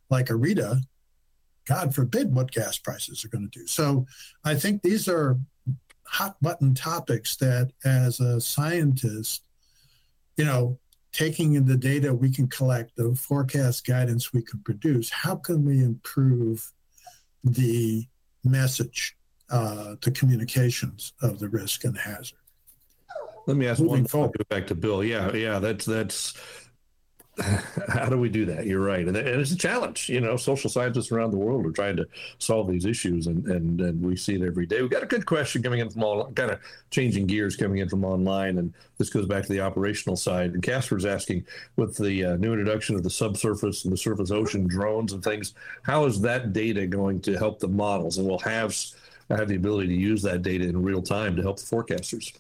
[0.10, 0.82] like Rita,
[1.66, 3.68] God forbid what gas prices are going to do.
[3.68, 4.08] So
[4.44, 5.38] I think these are
[6.06, 9.44] hot button topics that, as a scientist,
[10.38, 10.80] you know,
[11.12, 15.64] taking in the data we can collect, the forecast guidance we can produce, how can
[15.64, 16.72] we improve
[17.44, 18.08] the
[18.44, 19.16] message,
[19.52, 22.39] uh, the communications of the risk and hazard?
[23.50, 24.06] Let me ask Moving one.
[24.06, 24.38] Forward.
[24.38, 25.04] Go back to Bill.
[25.04, 26.36] Yeah, yeah, that's that's
[27.88, 28.68] how do we do that?
[28.68, 30.08] You're right, and, and, it's a challenge.
[30.08, 32.06] You know, social scientists around the world are trying to
[32.38, 34.84] solve these issues, and and and we see it every day.
[34.84, 36.60] We've got a good question coming in from all kind of
[36.92, 40.54] changing gears coming in from online, and this goes back to the operational side.
[40.54, 41.44] And Casper's asking,
[41.76, 45.56] with the uh, new introduction of the subsurface and the surface ocean drones and things,
[45.82, 48.20] how is that data going to help the models?
[48.20, 48.76] And we'll have
[49.32, 52.32] have the ability to use that data in real time to help the forecasters.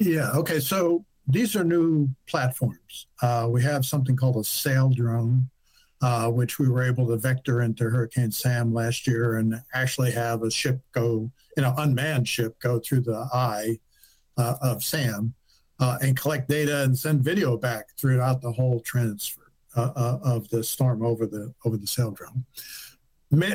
[0.00, 0.30] Yeah.
[0.32, 0.60] Okay.
[0.60, 3.06] So these are new platforms.
[3.22, 5.46] Uh, we have something called a Saildrone,
[6.02, 10.42] uh, which we were able to vector into Hurricane Sam last year and actually have
[10.42, 13.78] a ship go, you know, unmanned ship go through the eye
[14.36, 15.34] uh, of Sam
[15.80, 20.48] uh, and collect data and send video back throughout the whole transfer uh, uh, of
[20.50, 22.44] the storm over the over the Saildrone.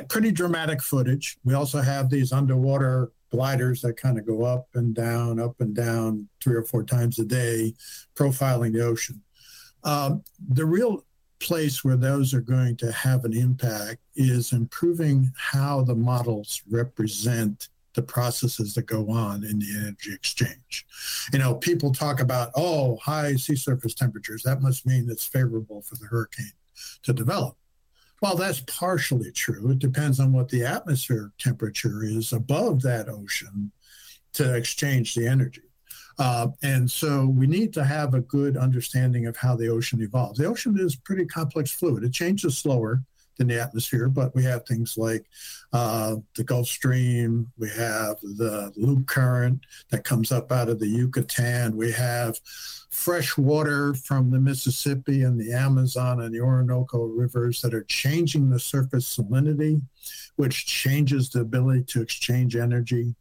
[0.10, 1.38] Pretty dramatic footage.
[1.46, 5.76] We also have these underwater gliders that kind of go up and down, up and
[5.76, 7.74] down three or four times a day,
[8.16, 9.22] profiling the ocean.
[9.84, 11.06] Um, the real
[11.40, 17.70] place where those are going to have an impact is improving how the models represent
[17.94, 20.86] the processes that go on in the energy exchange.
[21.34, 25.82] You know, people talk about, oh, high sea surface temperatures, that must mean it's favorable
[25.82, 26.52] for the hurricane
[27.04, 27.58] to develop.
[28.22, 29.72] Well, that's partially true.
[29.72, 33.72] It depends on what the atmospheric temperature is above that ocean
[34.34, 35.62] to exchange the energy.
[36.18, 40.38] Uh, and so we need to have a good understanding of how the ocean evolves.
[40.38, 42.04] The ocean is pretty complex fluid.
[42.04, 43.04] It changes slower
[43.40, 45.26] in the atmosphere, but we have things like
[45.74, 50.88] uh, the Gulf Stream, we have the loop current that comes up out of the
[50.88, 52.40] Yucatan, we have
[52.90, 58.50] fresh water from the Mississippi and the Amazon and the Orinoco rivers that are changing
[58.50, 59.82] the surface salinity,
[60.38, 63.16] which changes the ability to exchange energy.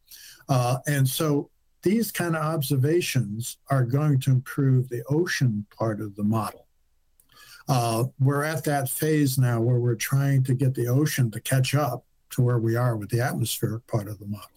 [0.48, 1.50] Uh, and so
[1.82, 6.67] these kind of observations are going to improve the ocean part of the model.
[7.68, 11.74] Uh, we're at that phase now where we're trying to get the ocean to catch
[11.74, 14.48] up to where we are with the atmospheric part of the model.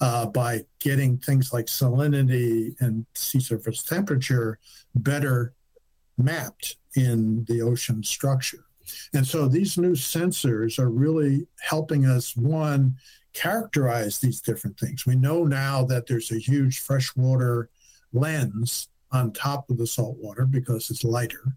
[0.00, 4.58] Uh, by getting things like salinity and sea surface temperature
[4.94, 5.52] better
[6.16, 8.64] mapped in the ocean structure.
[9.12, 12.96] And so these new sensors are really helping us, one,
[13.34, 15.06] characterize these different things.
[15.06, 17.68] We know now that there's a huge freshwater
[18.12, 21.56] lens on top of the saltwater because it's lighter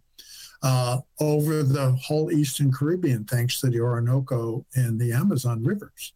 [0.64, 6.14] uh, over the whole Eastern Caribbean, thanks to the Orinoco and the Amazon rivers.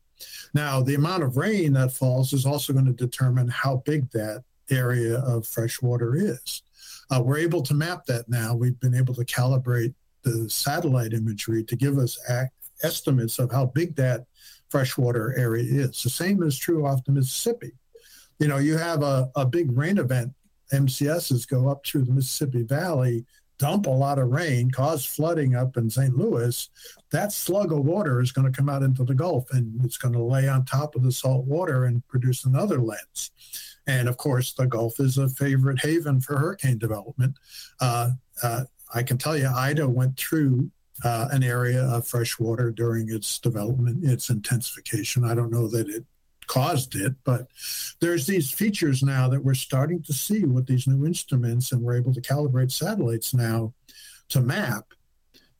[0.53, 4.43] Now, the amount of rain that falls is also going to determine how big that
[4.71, 6.63] area of freshwater is.
[7.11, 8.55] Uh, we're able to map that now.
[8.55, 9.93] We've been able to calibrate
[10.23, 12.49] the satellite imagery to give us ac-
[12.83, 14.25] estimates of how big that
[14.69, 16.03] freshwater area is.
[16.03, 17.71] The same is true off the Mississippi.
[18.39, 20.33] You know, you have a, a big rain event,
[20.73, 23.25] MCSs go up through the Mississippi Valley
[23.57, 26.15] dump a lot of rain, cause flooding up in St.
[26.15, 26.69] Louis,
[27.11, 30.13] that slug of water is going to come out into the Gulf and it's going
[30.13, 33.31] to lay on top of the salt water and produce another lens.
[33.87, 37.35] And of course, the Gulf is a favorite haven for hurricane development.
[37.79, 38.11] Uh,
[38.43, 40.69] uh, I can tell you, Ida went through
[41.03, 45.23] uh, an area of fresh water during its development, its intensification.
[45.23, 46.05] I don't know that it
[46.47, 47.13] caused it.
[47.23, 47.47] But
[47.99, 51.97] there's these features now that we're starting to see with these new instruments, and we're
[51.97, 53.73] able to calibrate satellites now
[54.29, 54.85] to map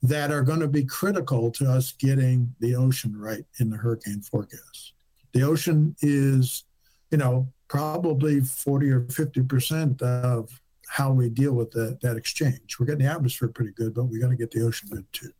[0.02, 4.20] that are going to be critical to us getting the ocean right in the hurricane
[4.20, 4.92] forecast.
[5.32, 6.64] The ocean is,
[7.10, 12.78] you know, probably 40 or 50% of how we deal with that, that exchange.
[12.78, 15.32] We're getting the atmosphere pretty good, but we got to get the ocean good too.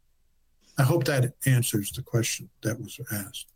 [0.76, 3.46] I hope that answers the question that was asked.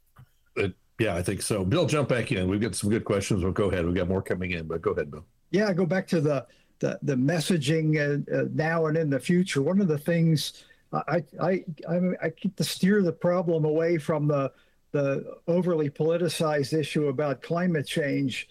[0.57, 1.65] It yeah, I think so.
[1.65, 2.49] Bill, jump back in.
[2.49, 3.43] We've got some good questions.
[3.43, 3.85] We'll go ahead.
[3.85, 5.25] We've got more coming in, but go ahead, Bill.
[5.51, 6.47] Yeah, go back to the
[6.81, 9.63] the, the messaging uh, uh, now and in the future.
[9.63, 14.29] One of the things I I I, I keep to steer the problem away from
[14.29, 14.53] the
[14.93, 18.49] the overly politicized issue about climate change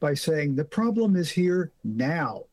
[0.00, 2.44] by saying the problem is here now.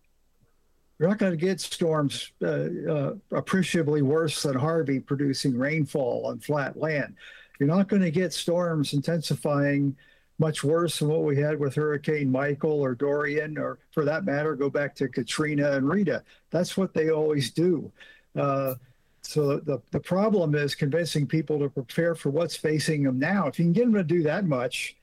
[0.99, 6.39] you're not going to get storms uh, uh, appreciably worse than Harvey producing rainfall on
[6.39, 7.15] flat land.
[7.59, 9.95] You're not going to get storms intensifying
[10.39, 14.55] much worse than what we had with Hurricane Michael or Dorian, or for that matter,
[14.55, 16.23] go back to Katrina and Rita.
[16.49, 17.91] That's what they always do.
[18.35, 18.75] Uh,
[19.21, 23.47] so the, the problem is convincing people to prepare for what's facing them now.
[23.47, 24.95] If you can get them to do that much,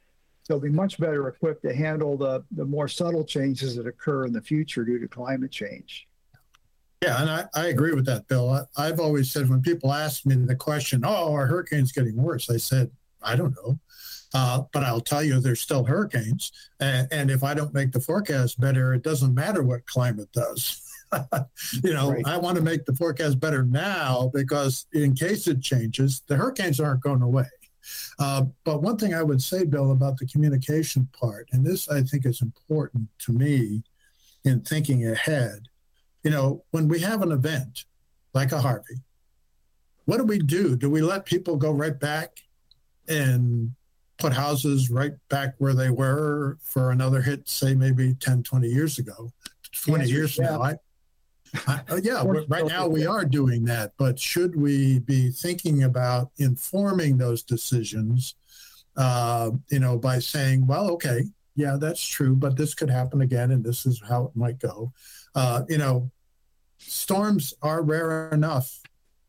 [0.48, 4.32] they'll be much better equipped to handle the, the more subtle changes that occur in
[4.32, 6.09] the future due to climate change.
[7.03, 8.66] Yeah, and I, I agree with that, Bill.
[8.76, 12.49] I, have always said when people ask me the question, oh, are hurricanes getting worse?
[12.49, 12.90] I said,
[13.22, 13.78] I don't know.
[14.34, 16.53] Uh, but I'll tell you, there's still hurricanes.
[16.80, 20.82] And, and, if I don't make the forecast better, it doesn't matter what climate does.
[21.84, 22.26] you know, right.
[22.26, 26.80] I want to make the forecast better now because in case it changes, the hurricanes
[26.80, 27.47] aren't going away.
[28.18, 32.03] Uh, but one thing I would say, Bill, about the communication part, and this I
[32.03, 33.84] think is important to me
[34.44, 35.68] in thinking ahead.
[36.26, 37.84] You know, when we have an event
[38.34, 38.96] like a Harvey,
[40.06, 40.74] what do we do?
[40.74, 42.40] Do we let people go right back
[43.06, 43.70] and
[44.18, 48.98] put houses right back where they were for another hit, say maybe 10, 20 years
[48.98, 49.30] ago,
[49.84, 50.62] 20 years from now?
[50.62, 50.74] I,
[51.68, 57.18] uh, yeah, right now we are doing that, but should we be thinking about informing
[57.18, 58.34] those decisions,
[58.96, 61.22] uh, you know, by saying, well, okay,
[61.54, 64.92] yeah, that's true, but this could happen again, and this is how it might go.
[65.36, 66.10] Uh, you know,
[66.87, 68.80] storms are rare enough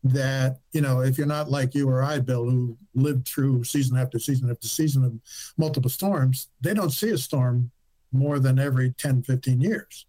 [0.04, 3.96] that you know if you're not like you or I, Bill, who lived through season
[3.96, 5.12] after season after season of
[5.56, 7.70] multiple storms, they don't see a storm
[8.12, 10.06] more than every 10, 15 years.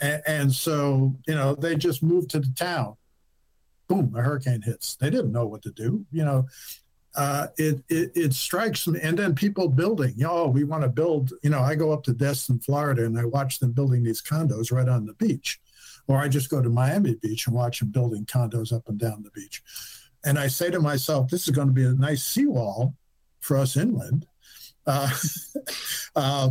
[0.00, 2.96] And, and so, you know, they just moved to the town.
[3.88, 4.96] Boom, a hurricane hits.
[4.96, 6.04] They didn't know what to do.
[6.10, 6.46] You know,
[7.14, 9.00] uh, it, it, it strikes me.
[9.02, 11.32] And then people building, you know, oh, we want to build.
[11.42, 14.72] You know, I go up to Destin, Florida, and I watch them building these condos
[14.72, 15.60] right on the beach,
[16.08, 19.22] or I just go to Miami Beach and watch them building condos up and down
[19.22, 19.62] the beach.
[20.24, 22.94] And I say to myself, this is going to be a nice seawall
[23.40, 24.26] for us inland.
[24.86, 25.10] Uh,
[26.16, 26.50] uh,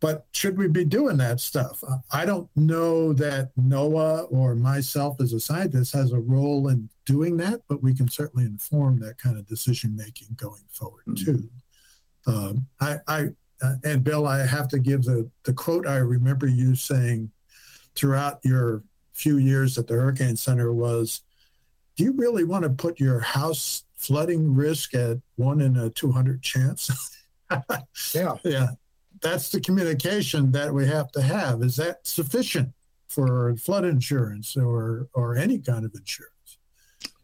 [0.00, 1.84] but should we be doing that stuff?
[2.10, 7.36] I don't know that NOAA or myself as a scientist has a role in doing
[7.38, 11.36] that, but we can certainly inform that kind of decision making going forward mm-hmm.
[11.36, 11.50] too.
[12.26, 13.28] Um, I, I
[13.62, 17.30] uh, and Bill, I have to give the the quote I remember you saying
[17.94, 18.82] throughout your
[19.20, 21.22] few years at the Hurricane Center was,
[21.96, 26.12] "Do you really want to put your house flooding risk at one in a two
[26.12, 26.90] hundred chance?"
[28.14, 28.68] yeah, yeah
[29.20, 31.62] that's the communication that we have to have.
[31.62, 32.72] Is that sufficient
[33.08, 36.34] for flood insurance or or any kind of insurance?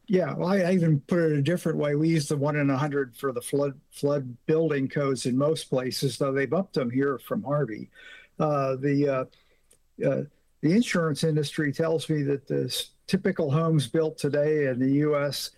[0.08, 1.96] Yeah, well, I even put it a different way.
[1.96, 5.64] We use the one in a hundred for the flood flood building codes in most
[5.64, 7.90] places, though they've upped them here from Harvey.
[8.38, 10.22] Uh, the uh, uh,
[10.66, 15.52] the insurance industry tells me that the typical homes built today in the U.S.,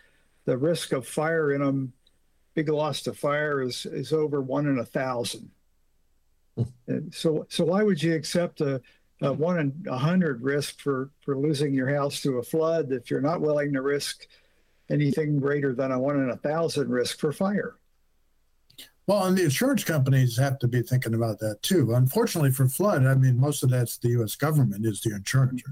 [0.45, 1.93] the risk of fire in them,
[2.55, 5.51] big loss to fire, is is over one in a thousand
[6.57, 7.09] hmm.
[7.11, 8.83] so, so why would you accept a,
[9.23, 13.11] a one in a hundred risk for for losing your house to a flood if
[13.11, 14.27] you're not willing to risk
[14.91, 17.77] anything greater than a one in a thousand risk for fire?
[19.09, 21.95] Well, and the insurance companies have to be thinking about that too.
[21.95, 24.37] Unfortunately, for flood, I mean, most of that's the U.S.
[24.37, 25.63] government is the insurance.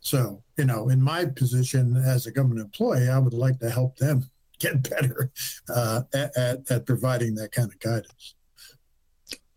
[0.00, 3.96] So, you know, in my position as a government employee, I would like to help
[3.96, 5.30] them get better
[5.72, 8.34] uh, at, at providing that kind of guidance.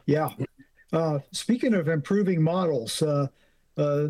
[0.05, 0.29] Yeah,
[0.93, 3.27] uh, speaking of improving models, uh,
[3.77, 4.09] uh,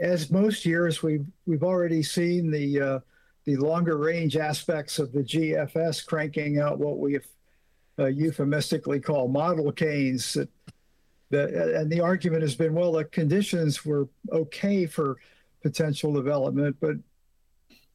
[0.00, 2.98] as most years, we've we've already seen the uh,
[3.44, 7.18] the longer range aspects of the GFS cranking out what we
[7.98, 10.34] uh, euphemistically call model canes.
[10.34, 10.48] That,
[11.30, 15.18] that, and the argument has been, well, the conditions were okay for
[15.62, 16.96] potential development, but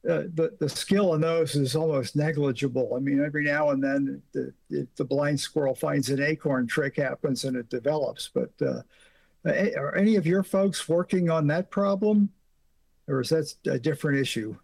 [0.07, 2.93] uh, the the skill in those is almost negligible.
[2.95, 7.43] I mean, every now and then the, the, blind squirrel finds an acorn trick happens
[7.43, 8.29] and it develops.
[8.33, 8.83] But uh,
[9.45, 12.29] are any of your folks working on that problem,
[13.07, 14.55] or is that a different issue?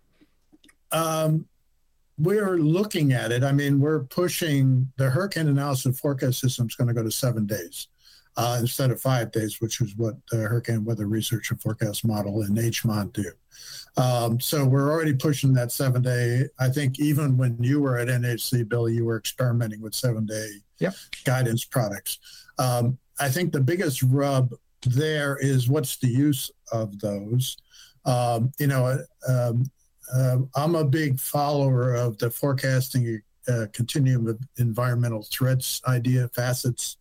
[0.94, 1.46] Um,
[2.24, 3.44] we're looking at it.
[3.44, 7.46] I mean, we're pushing the hurricane analysis forecast system is going to go to seven
[7.46, 7.88] days
[8.38, 12.42] uh, instead of five days, which is what the Hurricane Weather Research and Forecast Model
[12.42, 13.32] and HMON do.
[13.98, 16.46] Um, so we're already pushing that seven day.
[16.60, 20.48] I think even when you were at NHC, Billy, you were experimenting with seven day
[20.80, 20.96] yep.
[21.26, 22.20] guidance products.
[22.58, 24.54] Um, I think the biggest rub
[24.86, 27.58] there is what's the use of those.
[28.06, 28.98] Um, you know,
[29.28, 29.66] um,
[30.14, 36.98] uh, I'm a big follower of the forecasting uh, continuum of environmental threats idea, FACETs.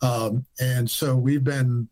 [0.00, 1.88] Um, and so we've been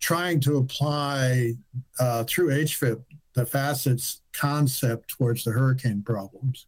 [0.00, 1.52] trying to apply
[1.98, 3.02] uh, through HFIP
[3.34, 6.66] the FACETs concept towards the hurricane problems.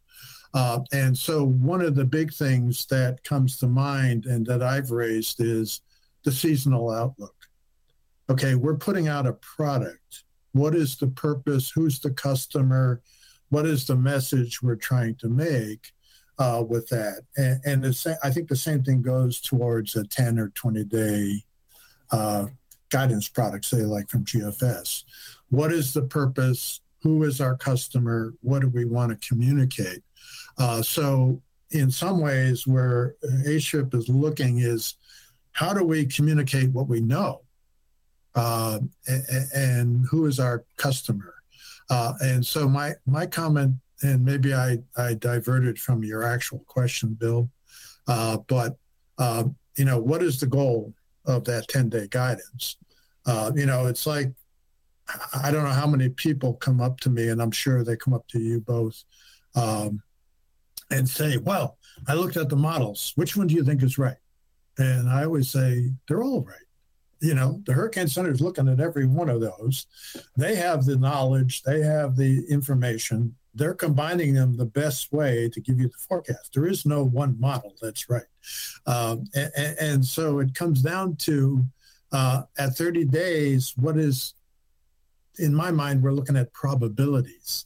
[0.53, 4.91] Uh, and so, one of the big things that comes to mind and that I've
[4.91, 5.81] raised is
[6.23, 7.35] the seasonal outlook.
[8.29, 10.23] Okay, we're putting out a product.
[10.53, 11.69] What is the purpose?
[11.69, 13.01] Who's the customer?
[13.49, 15.91] What is the message we're trying to make
[16.37, 17.23] uh, with that?
[17.37, 21.43] And, and the I think the same thing goes towards a 10 or 20 day
[22.11, 22.47] uh,
[22.89, 25.03] guidance product, say like from GFS.
[25.49, 26.81] What is the purpose?
[27.01, 28.33] Who is our customer?
[28.41, 30.03] What do we want to communicate?
[30.57, 31.41] Uh, so,
[31.71, 34.95] in some ways, where HFIP is looking is
[35.51, 37.41] how do we communicate what we know,
[38.35, 41.35] uh, and, and, who is our customer?
[41.89, 47.13] Uh, and so, my my comment, and maybe I I diverted from your actual question,
[47.13, 47.49] Bill,
[48.07, 48.77] uh, but
[49.17, 50.93] uh, you know, what is the goal
[51.25, 52.77] of that ten day guidance?
[53.25, 54.31] Uh, you know, it's like
[55.43, 58.13] I don't know how many people come up to me, and I'm sure they come
[58.13, 59.03] up to you both.
[59.55, 60.03] Um,
[60.91, 61.77] and say, well,
[62.07, 63.13] I looked at the models.
[63.15, 64.17] Which one do you think is right?
[64.77, 66.57] And I always say, they're all right.
[67.21, 69.87] You know, the Hurricane Center is looking at every one of those.
[70.37, 73.35] They have the knowledge, they have the information.
[73.55, 76.51] They're combining them the best way to give you the forecast.
[76.53, 78.23] There is no one model that's right.
[78.85, 79.51] Um, and,
[79.81, 81.65] and, so it comes down to
[82.11, 84.35] uh, at 30 days, what is,
[85.39, 87.65] in my mind, we're looking at probabilities.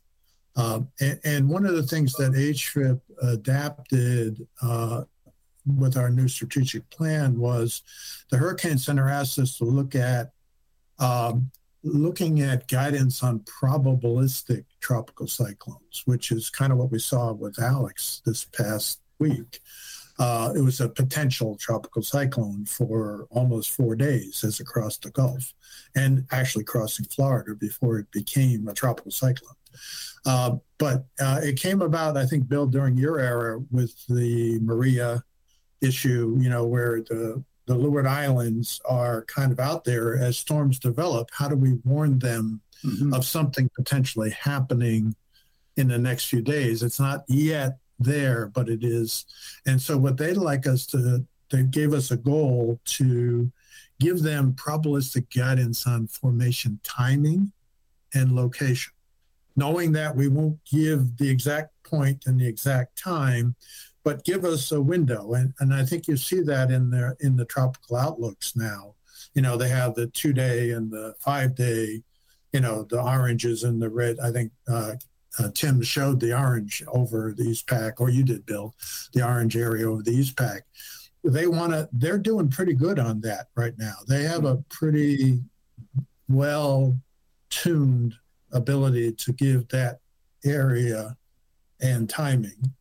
[0.56, 5.04] Um, and, and, one of the things that HFIP adapted uh,
[5.66, 7.82] with our new strategic plan was
[8.30, 10.32] the Hurricane Center asked us to look at
[11.00, 11.52] um,
[11.84, 17.60] looking at guidance on probabilistic tropical cyclones, which is kind of what we saw with
[17.60, 19.60] Alex this past week.
[20.20, 25.10] Uh, it was a potential tropical cyclone for almost four days as it crossed the
[25.12, 25.54] Gulf
[25.96, 29.56] and actually crossing Florida before it became a tropical cyclone.
[30.26, 35.24] Uh, but uh, it came about, I think, Bill, during your era with the Maria
[35.84, 40.80] issue, you know, where the, the Leeward Islands are kind of out there as storms
[40.80, 41.30] develop.
[41.32, 43.14] How do we warn them mm-hmm.
[43.14, 45.16] of something potentially happening
[45.78, 46.84] in the next few days?
[46.84, 49.26] It's not yet there, but it is.
[49.66, 53.52] And so, what they'd like us to, they gave us a goal to
[54.00, 57.52] give them probabilistic guidance on formation timing
[58.14, 58.94] and location
[59.56, 63.56] knowing that we won't give the exact point and the exact time,
[64.04, 65.34] but give us a window.
[65.34, 68.96] And, and I think you see that in the in the tropical outlooks now.
[69.34, 72.04] You know, they have the two day and the five day,
[72.52, 74.20] you know, the oranges and the red.
[74.20, 74.94] I think uh,
[75.40, 78.76] uh, Tim showed the orange over the East Pac, or you did, Bill,
[79.14, 80.64] the orange area over the East Pac.
[81.24, 83.96] They want to, they're doing pretty good on that right now.
[84.08, 85.42] They have a pretty
[86.28, 87.00] well
[87.50, 88.16] tuned
[88.52, 90.00] ability to give that
[90.46, 91.16] area
[91.82, 92.74] and timing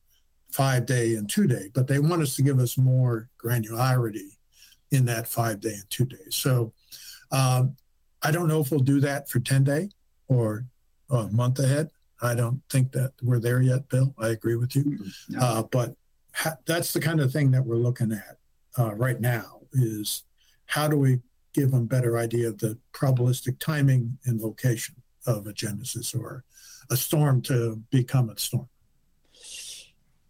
[0.53, 4.37] five day and two day, but they want us to give us more granularity
[4.91, 6.35] in that five day and two days.
[6.37, 6.73] So
[7.31, 7.77] um,
[8.23, 9.89] I don't know if we'll do that for 10 day
[10.29, 10.67] or
[11.11, 11.91] a month ahead.
[12.21, 14.15] I don't think that we're there yet, Bill.
[14.19, 14.99] I agree with you.
[15.29, 15.41] No.
[15.41, 15.97] Uh, but
[16.35, 18.39] ha- that's the kind of thing that we're looking at
[18.79, 20.23] uh, right now is
[20.67, 21.21] how do we
[21.55, 24.95] give them better idea of the probabilistic timing and location
[25.27, 26.45] of a genesis or
[26.91, 28.69] a storm to become a storm.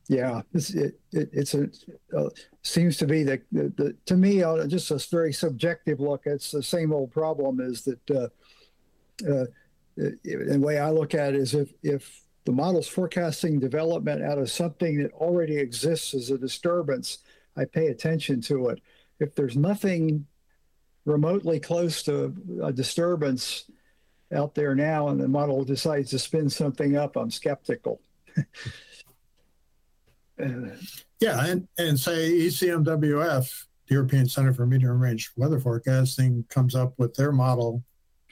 [0.08, 1.68] Yeah, it's it, it it's a
[2.16, 2.28] uh,
[2.62, 6.22] seems to be that the, the, to me uh, just a very subjective look.
[6.26, 8.28] It's the same old problem is that uh,
[9.30, 9.44] uh,
[9.96, 14.50] the way I look at it is if if the model's forecasting development out of
[14.50, 17.18] something that already exists as a disturbance,
[17.56, 18.80] I pay attention to it.
[19.20, 20.26] If there's nothing
[21.04, 23.70] remotely close to a disturbance,
[24.32, 28.00] out there now and the model decides to spin something up, I'm skeptical.
[30.38, 36.94] yeah, and, and say ECMWF, the European Center for Medium Range Weather Forecasting, comes up
[36.98, 37.82] with their model,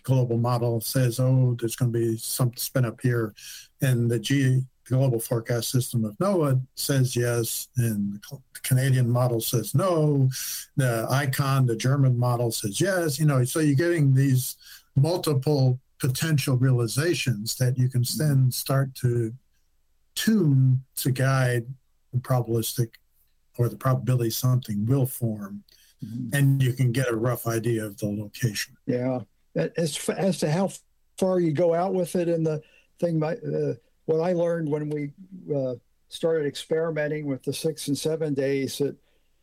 [0.02, 3.34] global model, says, oh, there's going to be some spin up here.
[3.82, 9.74] And the G global forecast system of NOAA says yes, and the Canadian model says
[9.74, 10.28] no.
[10.76, 13.18] The ICON, the German model says yes.
[13.18, 14.56] You know, so you're getting these
[14.96, 19.32] multiple potential realizations that you can then start to
[20.16, 21.66] tune to guide
[22.12, 22.94] the probabilistic
[23.58, 25.62] or the probability something will form
[26.04, 26.34] mm-hmm.
[26.34, 29.20] and you can get a rough idea of the location yeah
[29.76, 30.70] as, as to how
[31.18, 32.62] far you go out with it and the
[32.98, 33.74] thing my, uh,
[34.06, 35.12] what i learned when we
[35.54, 35.74] uh,
[36.08, 38.96] started experimenting with the six and seven days that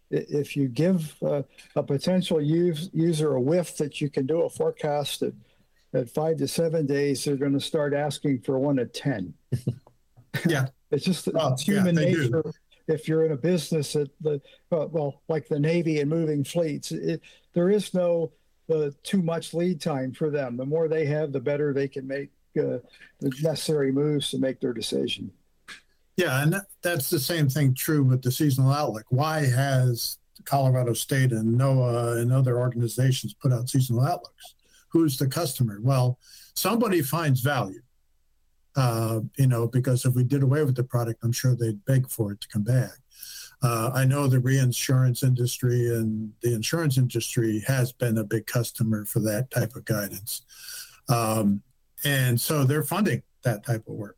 [0.09, 1.43] if you give uh,
[1.75, 5.33] a potential use, user a whiff that you can do a forecast at,
[5.93, 9.33] at five to seven days, they're going to start asking for one at 10.
[10.47, 10.67] yeah.
[10.91, 12.41] It's just oh, it's human yeah, nature.
[12.41, 12.51] Do.
[12.87, 16.91] If you're in a business that the, uh, well, like the Navy and moving fleets,
[16.91, 17.21] it,
[17.53, 18.31] there is no
[18.73, 20.55] uh, too much lead time for them.
[20.55, 22.79] The more they have, the better they can make uh,
[23.19, 25.31] the necessary moves to make their decision.
[26.15, 29.05] Yeah, and that's the same thing true with the seasonal outlook.
[29.09, 34.55] Why has Colorado State and NOAA and other organizations put out seasonal outlooks?
[34.89, 35.79] Who's the customer?
[35.81, 36.17] Well,
[36.55, 37.81] somebody finds value.
[38.77, 42.07] Uh, you know, because if we did away with the product, I'm sure they'd beg
[42.07, 42.91] for it to come back.
[43.63, 49.03] Uh, I know the reinsurance industry and the insurance industry has been a big customer
[49.03, 50.43] for that type of guidance.
[51.09, 51.63] Um,
[52.05, 54.17] and so they're funding that type of work.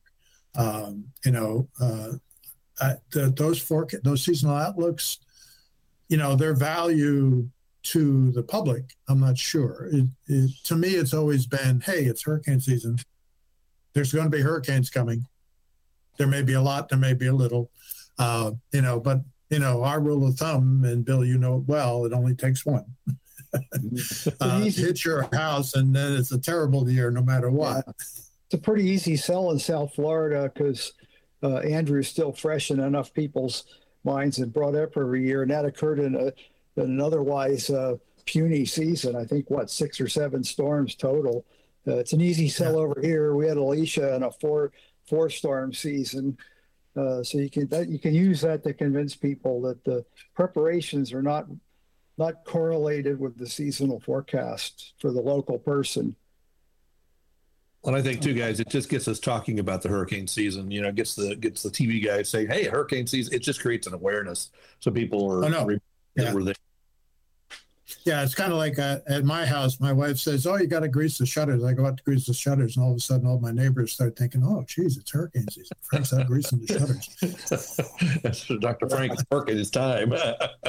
[0.55, 2.14] Um, you know, uh,
[3.12, 5.20] the, those four those seasonal outlooks,
[6.10, 7.47] you know, their value
[7.84, 9.89] to the public, I'm not sure.
[9.91, 12.97] It, it, to me, it's always been, hey, it's hurricane season.
[13.94, 15.26] There's going to be hurricanes coming.
[16.18, 17.70] There may be a lot, there may be a little,
[18.18, 21.64] uh, you know, but you know, our rule of thumb, and Bill, you know it
[21.68, 22.86] well, it only takes one.
[24.42, 27.84] uh, hit your house, and then it's a terrible year no matter what.
[27.88, 27.94] Yeah
[28.50, 30.94] it's a pretty easy sell in South Florida because
[31.44, 33.66] uh, Andrew's still fresh in enough people's
[34.04, 36.34] minds and brought up every year, and that occurred in, a,
[36.82, 39.16] in an otherwise uh, puny season.
[39.16, 41.46] I think what six or seven storms total.
[41.88, 42.80] Uh, it's an easy sell yeah.
[42.80, 43.36] over here.
[43.36, 44.71] We had Alicia in a four
[45.07, 46.38] four storm season,
[46.95, 50.05] uh, so you can that, you can use that to convince people that the
[50.36, 51.47] preparations are not
[52.17, 56.15] not correlated with the seasonal forecast for the local person.
[57.86, 60.69] And I think too, guys, it just gets us talking about the hurricane season.
[60.69, 63.88] You know, gets the gets the TV guys saying, "Hey, hurricane season." It just creates
[63.88, 64.49] an awareness,
[64.82, 65.45] so people are.
[65.45, 65.80] Oh, no.
[66.15, 66.34] yeah.
[66.34, 66.55] Were there.
[68.06, 69.80] Yeah, it's kind of like uh, at my house.
[69.80, 72.26] My wife says, "Oh, you got to grease the shutters." I go out to grease
[72.26, 75.12] the shutters, and all of a sudden, all my neighbors start thinking, "Oh, geez, it's
[75.12, 76.68] hurricane season." Frank's out greasing the
[78.22, 78.48] shutters.
[78.62, 78.90] Dr.
[78.90, 80.14] Frank is working his time.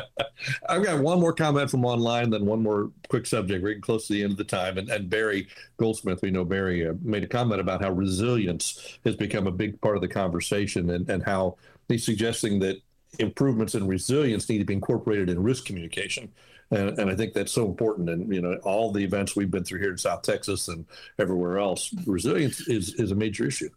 [0.69, 3.63] I've got one more comment from online, then one more quick subject.
[3.63, 6.45] We're getting close to the end of the time, and, and Barry Goldsmith, we know
[6.45, 10.09] Barry uh, made a comment about how resilience has become a big part of the
[10.09, 11.57] conversation, and and how
[11.89, 12.77] he's suggesting that
[13.19, 16.31] improvements in resilience need to be incorporated in risk communication
[16.71, 18.09] and, and I think that's so important.
[18.09, 20.87] And you know, all the events we've been through here in South Texas and
[21.19, 23.71] everywhere else, resilience is is a major issue.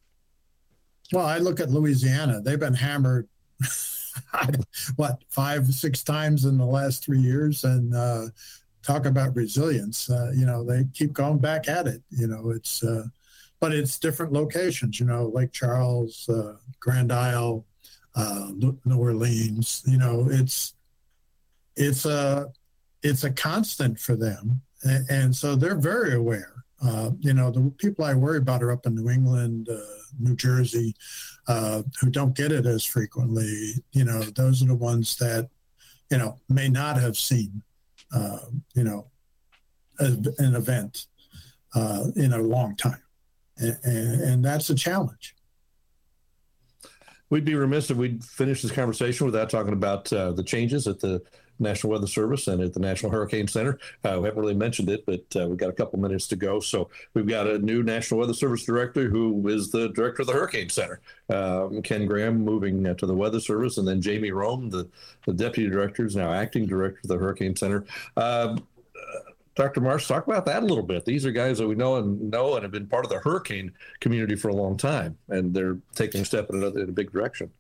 [1.12, 3.28] Well, I look at Louisiana; they've been hammered.
[4.96, 8.26] what five, six times in the last three years, and uh,
[8.84, 10.10] talk about resilience.
[10.10, 12.02] Uh, you know, they keep going back at it.
[12.12, 13.06] You know, it's uh,
[13.60, 15.00] but it's different locations.
[15.00, 17.66] You know, Lake Charles, uh, Grand Isle,
[18.16, 19.84] uh, New Orleans.
[19.88, 20.76] You know, it's
[21.76, 22.52] it's a
[23.04, 24.62] it's a constant for them.
[24.84, 26.54] And, and so they're very aware.
[26.86, 29.78] Uh, you know, the people I worry about are up in New England, uh,
[30.20, 30.96] New Jersey,
[31.48, 33.76] uh, who don't get it as frequently.
[33.94, 35.50] You know, those are the ones that,
[36.12, 37.62] you know, may not have seen,
[38.14, 38.40] uh,
[38.74, 39.08] you know,
[40.00, 40.06] a,
[40.40, 41.06] an event
[41.74, 43.02] uh, in a long time.
[43.58, 45.36] And, and, and that's a challenge.
[47.30, 51.00] We'd be remiss if we'd finish this conversation without talking about uh, the changes at
[51.00, 51.22] the
[51.60, 53.80] National Weather Service and at the National Hurricane Center.
[54.04, 56.60] Uh, we haven't really mentioned it, but uh, we've got a couple minutes to go.
[56.60, 60.34] So we've got a new National Weather Service director who is the director of the
[60.34, 64.70] Hurricane Center, um, Ken Graham, moving uh, to the Weather Service, and then Jamie Rhome,
[64.70, 64.88] the,
[65.26, 67.86] the deputy director, is now acting director of the Hurricane Center.
[68.18, 68.66] Um,
[69.56, 69.82] Dr.
[69.82, 71.06] Marks, talk about that a little bit.
[71.06, 73.72] These are guys that we know and know and have been part of the hurricane
[74.00, 77.12] community for a long time, and they're taking a step in, another, in a big
[77.12, 77.52] direction.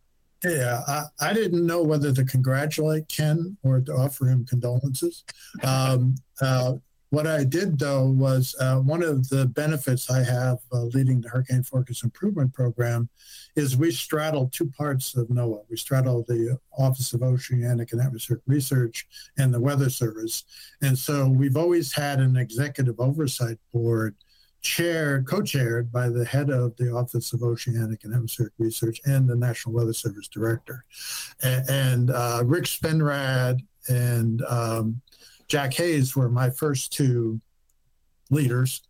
[0.44, 5.24] Yeah, I, I, didn't know whether to congratulate Ken or to offer him condolences.
[5.64, 6.74] Um, uh,
[7.12, 11.30] what I did, though, was uh, one of the benefits I have uh, leading the
[11.30, 13.08] Hurricane Forecast Improvement Program
[13.56, 15.62] is we straddle two parts of NOAA.
[15.70, 19.06] We straddle the Office of Oceanic and Atmospheric Research
[19.38, 20.44] and the Weather Service.
[20.82, 24.16] And so we've always had an executive oversight board
[24.64, 29.36] chaired, co-chaired by the head of the Office of Oceanic and Atmospheric Research and the
[29.36, 30.86] National Weather Service director.
[31.44, 33.60] And, and uh, Rick Spinrad
[33.90, 35.02] and um,
[35.48, 37.40] Jack Hayes were my first two
[38.32, 38.82] leaders.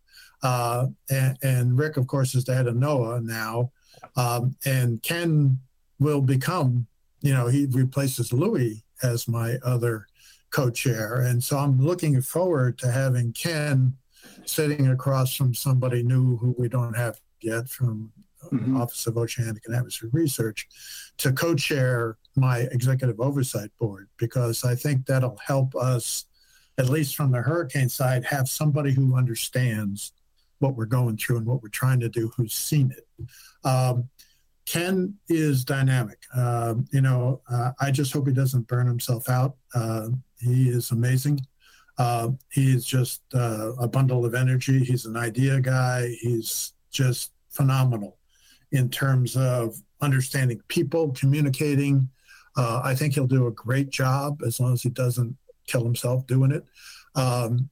[0.42, 3.72] Uh, and, and, Rick, of course, is the head of NOAA now.
[4.16, 5.58] Um, and Ken
[5.98, 6.86] will become,
[7.20, 10.06] you know, he replaces Louis as my other
[10.50, 11.22] co-chair.
[11.22, 13.96] And so I'm looking forward to having Ken
[14.46, 18.12] sitting across from somebody new who we don't have yet from
[18.52, 18.76] mm-hmm.
[18.76, 20.68] Office of Oceanic and Atmospheric Research
[21.18, 26.24] to co-chair my executive oversight board because I think that'll help us,
[26.78, 30.12] at least from the hurricane side, have somebody who understands
[30.58, 33.28] what we're going through and what we're trying to do, who's seen it.
[33.66, 34.08] Um,
[34.66, 36.18] Ken is dynamic.
[36.34, 39.56] Uh, you know, uh, I just hope he doesn't burn himself out.
[39.74, 40.08] Uh,
[40.40, 41.40] he is amazing.
[41.98, 44.84] Uh, he is just uh, a bundle of energy.
[44.84, 46.08] He's an idea guy.
[46.20, 48.18] He's just phenomenal
[48.72, 52.08] in terms of understanding people, communicating.
[52.56, 55.36] Uh, I think he'll do a great job as long as he doesn't
[55.66, 56.64] kill himself doing it.
[57.14, 57.70] Um,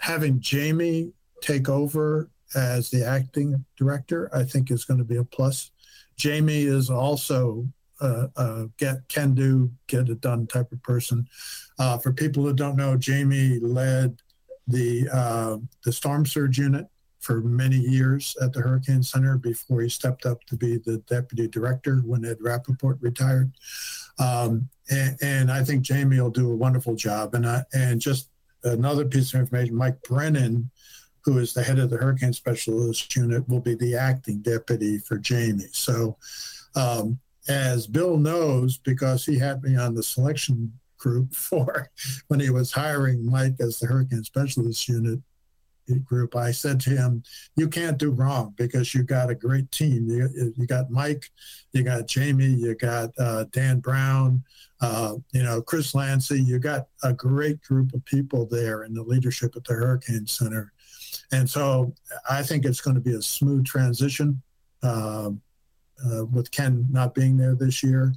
[0.00, 5.24] having Jamie take over as the acting director, I think is going to be a
[5.24, 5.70] plus.
[6.16, 7.66] Jamie is also
[8.00, 11.28] a, a get can do, get it done type of person.
[11.78, 14.20] Uh, for people who don't know, Jamie led
[14.66, 16.86] the uh, the storm surge unit
[17.20, 21.48] for many years at the Hurricane Center before he stepped up to be the deputy
[21.48, 23.50] director when Ed Rappaport retired.
[24.18, 27.34] Um, and, and, I think Jamie will do a wonderful job.
[27.34, 28.28] And I, and just
[28.62, 30.70] another piece of information, Mike Brennan
[31.24, 35.16] who is the head of the hurricane specialist unit, will be the acting deputy for
[35.16, 35.68] Jamie.
[35.72, 36.16] So,
[36.76, 37.18] um,
[37.48, 41.90] as Bill knows, because he had me on the selection group for
[42.28, 45.20] when he was hiring Mike as the hurricane specialist unit
[46.04, 47.22] group, I said to him,
[47.56, 50.08] "You can't do wrong because you got a great team.
[50.08, 51.30] You, you got Mike,
[51.72, 54.42] you got Jamie, you got uh, Dan Brown,
[54.80, 56.42] uh, you know Chris Landsea.
[56.42, 60.72] You got a great group of people there in the leadership at the Hurricane Center
[61.32, 61.92] and so
[62.28, 64.42] I think it's going to be a smooth transition
[64.82, 65.30] uh,
[66.04, 68.14] uh, with Ken not being there this year.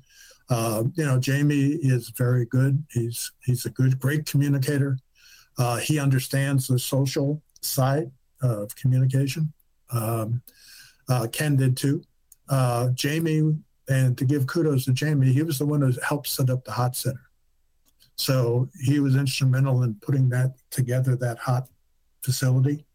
[0.50, 2.84] Uh, you know, Jamie is very good.
[2.92, 4.98] He's he's a good, great communicator.
[5.58, 8.12] Uh, he understands the social side
[8.42, 9.52] of communication.
[9.90, 10.42] Um,
[11.10, 12.04] uh, Ken did too.
[12.50, 13.58] Uh, Jamie,
[13.90, 16.72] and to give kudos to Jamie, he was the one who helped set up the
[16.72, 17.30] hot center.
[18.16, 21.68] So he was instrumental in putting that together, that hot
[22.24, 22.86] facility.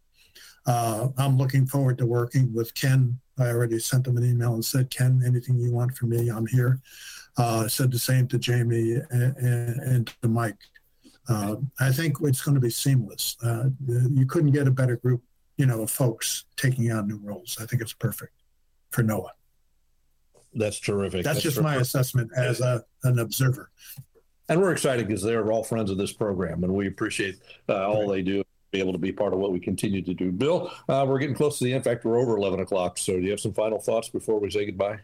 [0.67, 3.19] Uh, I'm looking forward to working with Ken.
[3.39, 6.47] I already sent him an email and said, Ken, anything you want from me, I'm
[6.47, 6.81] here.
[7.37, 10.59] Uh, said the same to Jamie and, and, and to Mike.
[11.29, 13.37] Uh, I think it's going to be seamless.
[13.43, 15.23] Uh, you couldn't get a better group,
[15.57, 17.57] you know, of folks taking on new roles.
[17.61, 18.33] I think it's perfect
[18.91, 19.31] for NOAA.
[20.55, 21.25] That's terrific.
[21.25, 21.77] That's, That's just terrific.
[21.77, 23.71] my assessment as a, an observer.
[24.49, 27.37] And we're excited because they're all friends of this program, and we appreciate
[27.69, 28.41] uh, all they do
[28.73, 30.33] be able to be part of what we continue to do.
[30.33, 31.87] Bill, uh, we're getting close to the end.
[31.87, 32.99] In fact, we're over 11 o'clock.
[32.99, 34.99] So do you have some final thoughts before we say goodbye?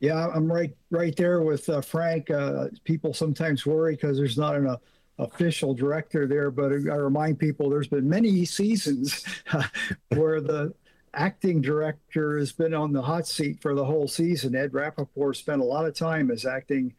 [0.00, 2.30] Yeah, I'm right right there with uh, Frank.
[2.30, 4.76] Uh, people sometimes worry because there's not an uh,
[5.18, 9.24] official director there, but I remind people there's been many seasons
[10.08, 10.74] where the
[11.12, 14.54] acting director has been on the hot seat for the whole season.
[14.54, 16.94] Ed Rappaport spent a lot of time as acting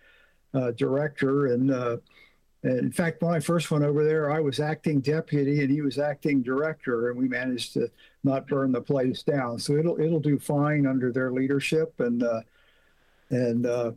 [0.53, 1.71] uh, director, and
[2.63, 5.81] uh, in fact, when I first went over there, I was acting deputy and he
[5.81, 7.89] was acting director, and we managed to
[8.23, 9.57] not burn the place down.
[9.57, 11.99] So it'll it'll do fine under their leadership.
[11.99, 12.41] And uh,
[13.31, 13.91] and uh,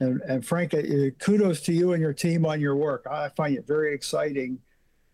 [0.00, 3.06] and and Frank, uh, kudos to you and your team on your work.
[3.10, 4.58] I find it very exciting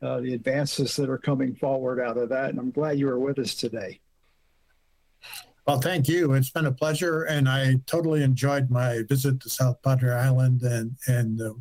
[0.01, 3.19] uh, the advances that are coming forward out of that, and I'm glad you were
[3.19, 3.99] with us today.
[5.67, 6.33] Well, thank you.
[6.35, 10.97] It's been a pleasure, and I totally enjoyed my visit to South Padre Island and
[11.09, 11.57] and the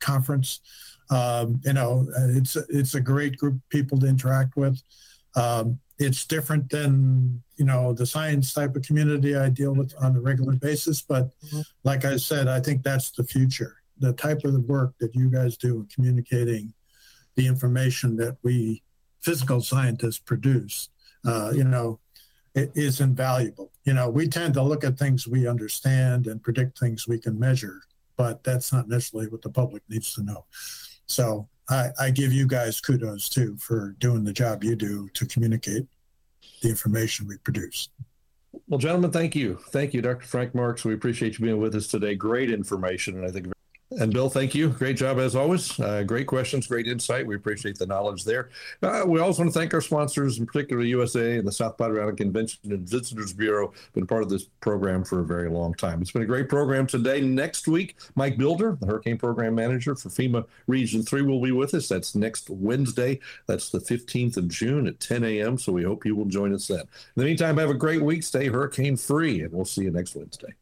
[0.00, 0.60] conference.
[1.10, 4.80] Um, you know, it's it's a great group of people to interact with.
[5.36, 10.16] Um, it's different than you know the science type of community I deal with on
[10.16, 11.60] a regular basis, but mm-hmm.
[11.84, 13.76] like I said, I think that's the future.
[13.98, 16.72] The type of the work that you guys do in communicating
[17.34, 18.82] the information that we
[19.20, 20.90] physical scientists produce.
[21.26, 21.98] Uh, you know,
[22.54, 23.70] is invaluable.
[23.84, 27.38] You know, we tend to look at things we understand and predict things we can
[27.38, 27.80] measure,
[28.18, 30.44] but that's not necessarily what the public needs to know.
[31.06, 35.24] So I, I give you guys kudos too for doing the job you do to
[35.24, 35.86] communicate
[36.60, 37.88] the information we produce.
[38.66, 39.58] Well, gentlemen, thank you.
[39.70, 40.26] Thank you, Dr.
[40.26, 40.84] Frank Marks.
[40.84, 42.14] We appreciate you being with us today.
[42.14, 43.46] Great information, and I think
[43.90, 44.68] and Bill, thank you.
[44.68, 45.78] Great job as always.
[45.80, 47.26] Uh, great questions, great insight.
[47.26, 48.50] We appreciate the knowledge there.
[48.82, 52.14] Uh, we also want to thank our sponsors, in particular USA and the South Padre
[52.14, 53.72] Convention and Visitors Bureau.
[53.94, 56.02] Been part of this program for a very long time.
[56.02, 57.22] It's been a great program today.
[57.22, 61.72] Next week, Mike Builder, the Hurricane Program Manager for FEMA Region 3, will be with
[61.72, 61.88] us.
[61.88, 63.20] That's next Wednesday.
[63.46, 65.56] That's the 15th of June at 10 a.m.
[65.56, 66.80] So we hope you will join us then.
[66.80, 66.86] In
[67.16, 68.22] the meantime, have a great week.
[68.22, 70.54] Stay hurricane free, and we'll see you next Wednesday.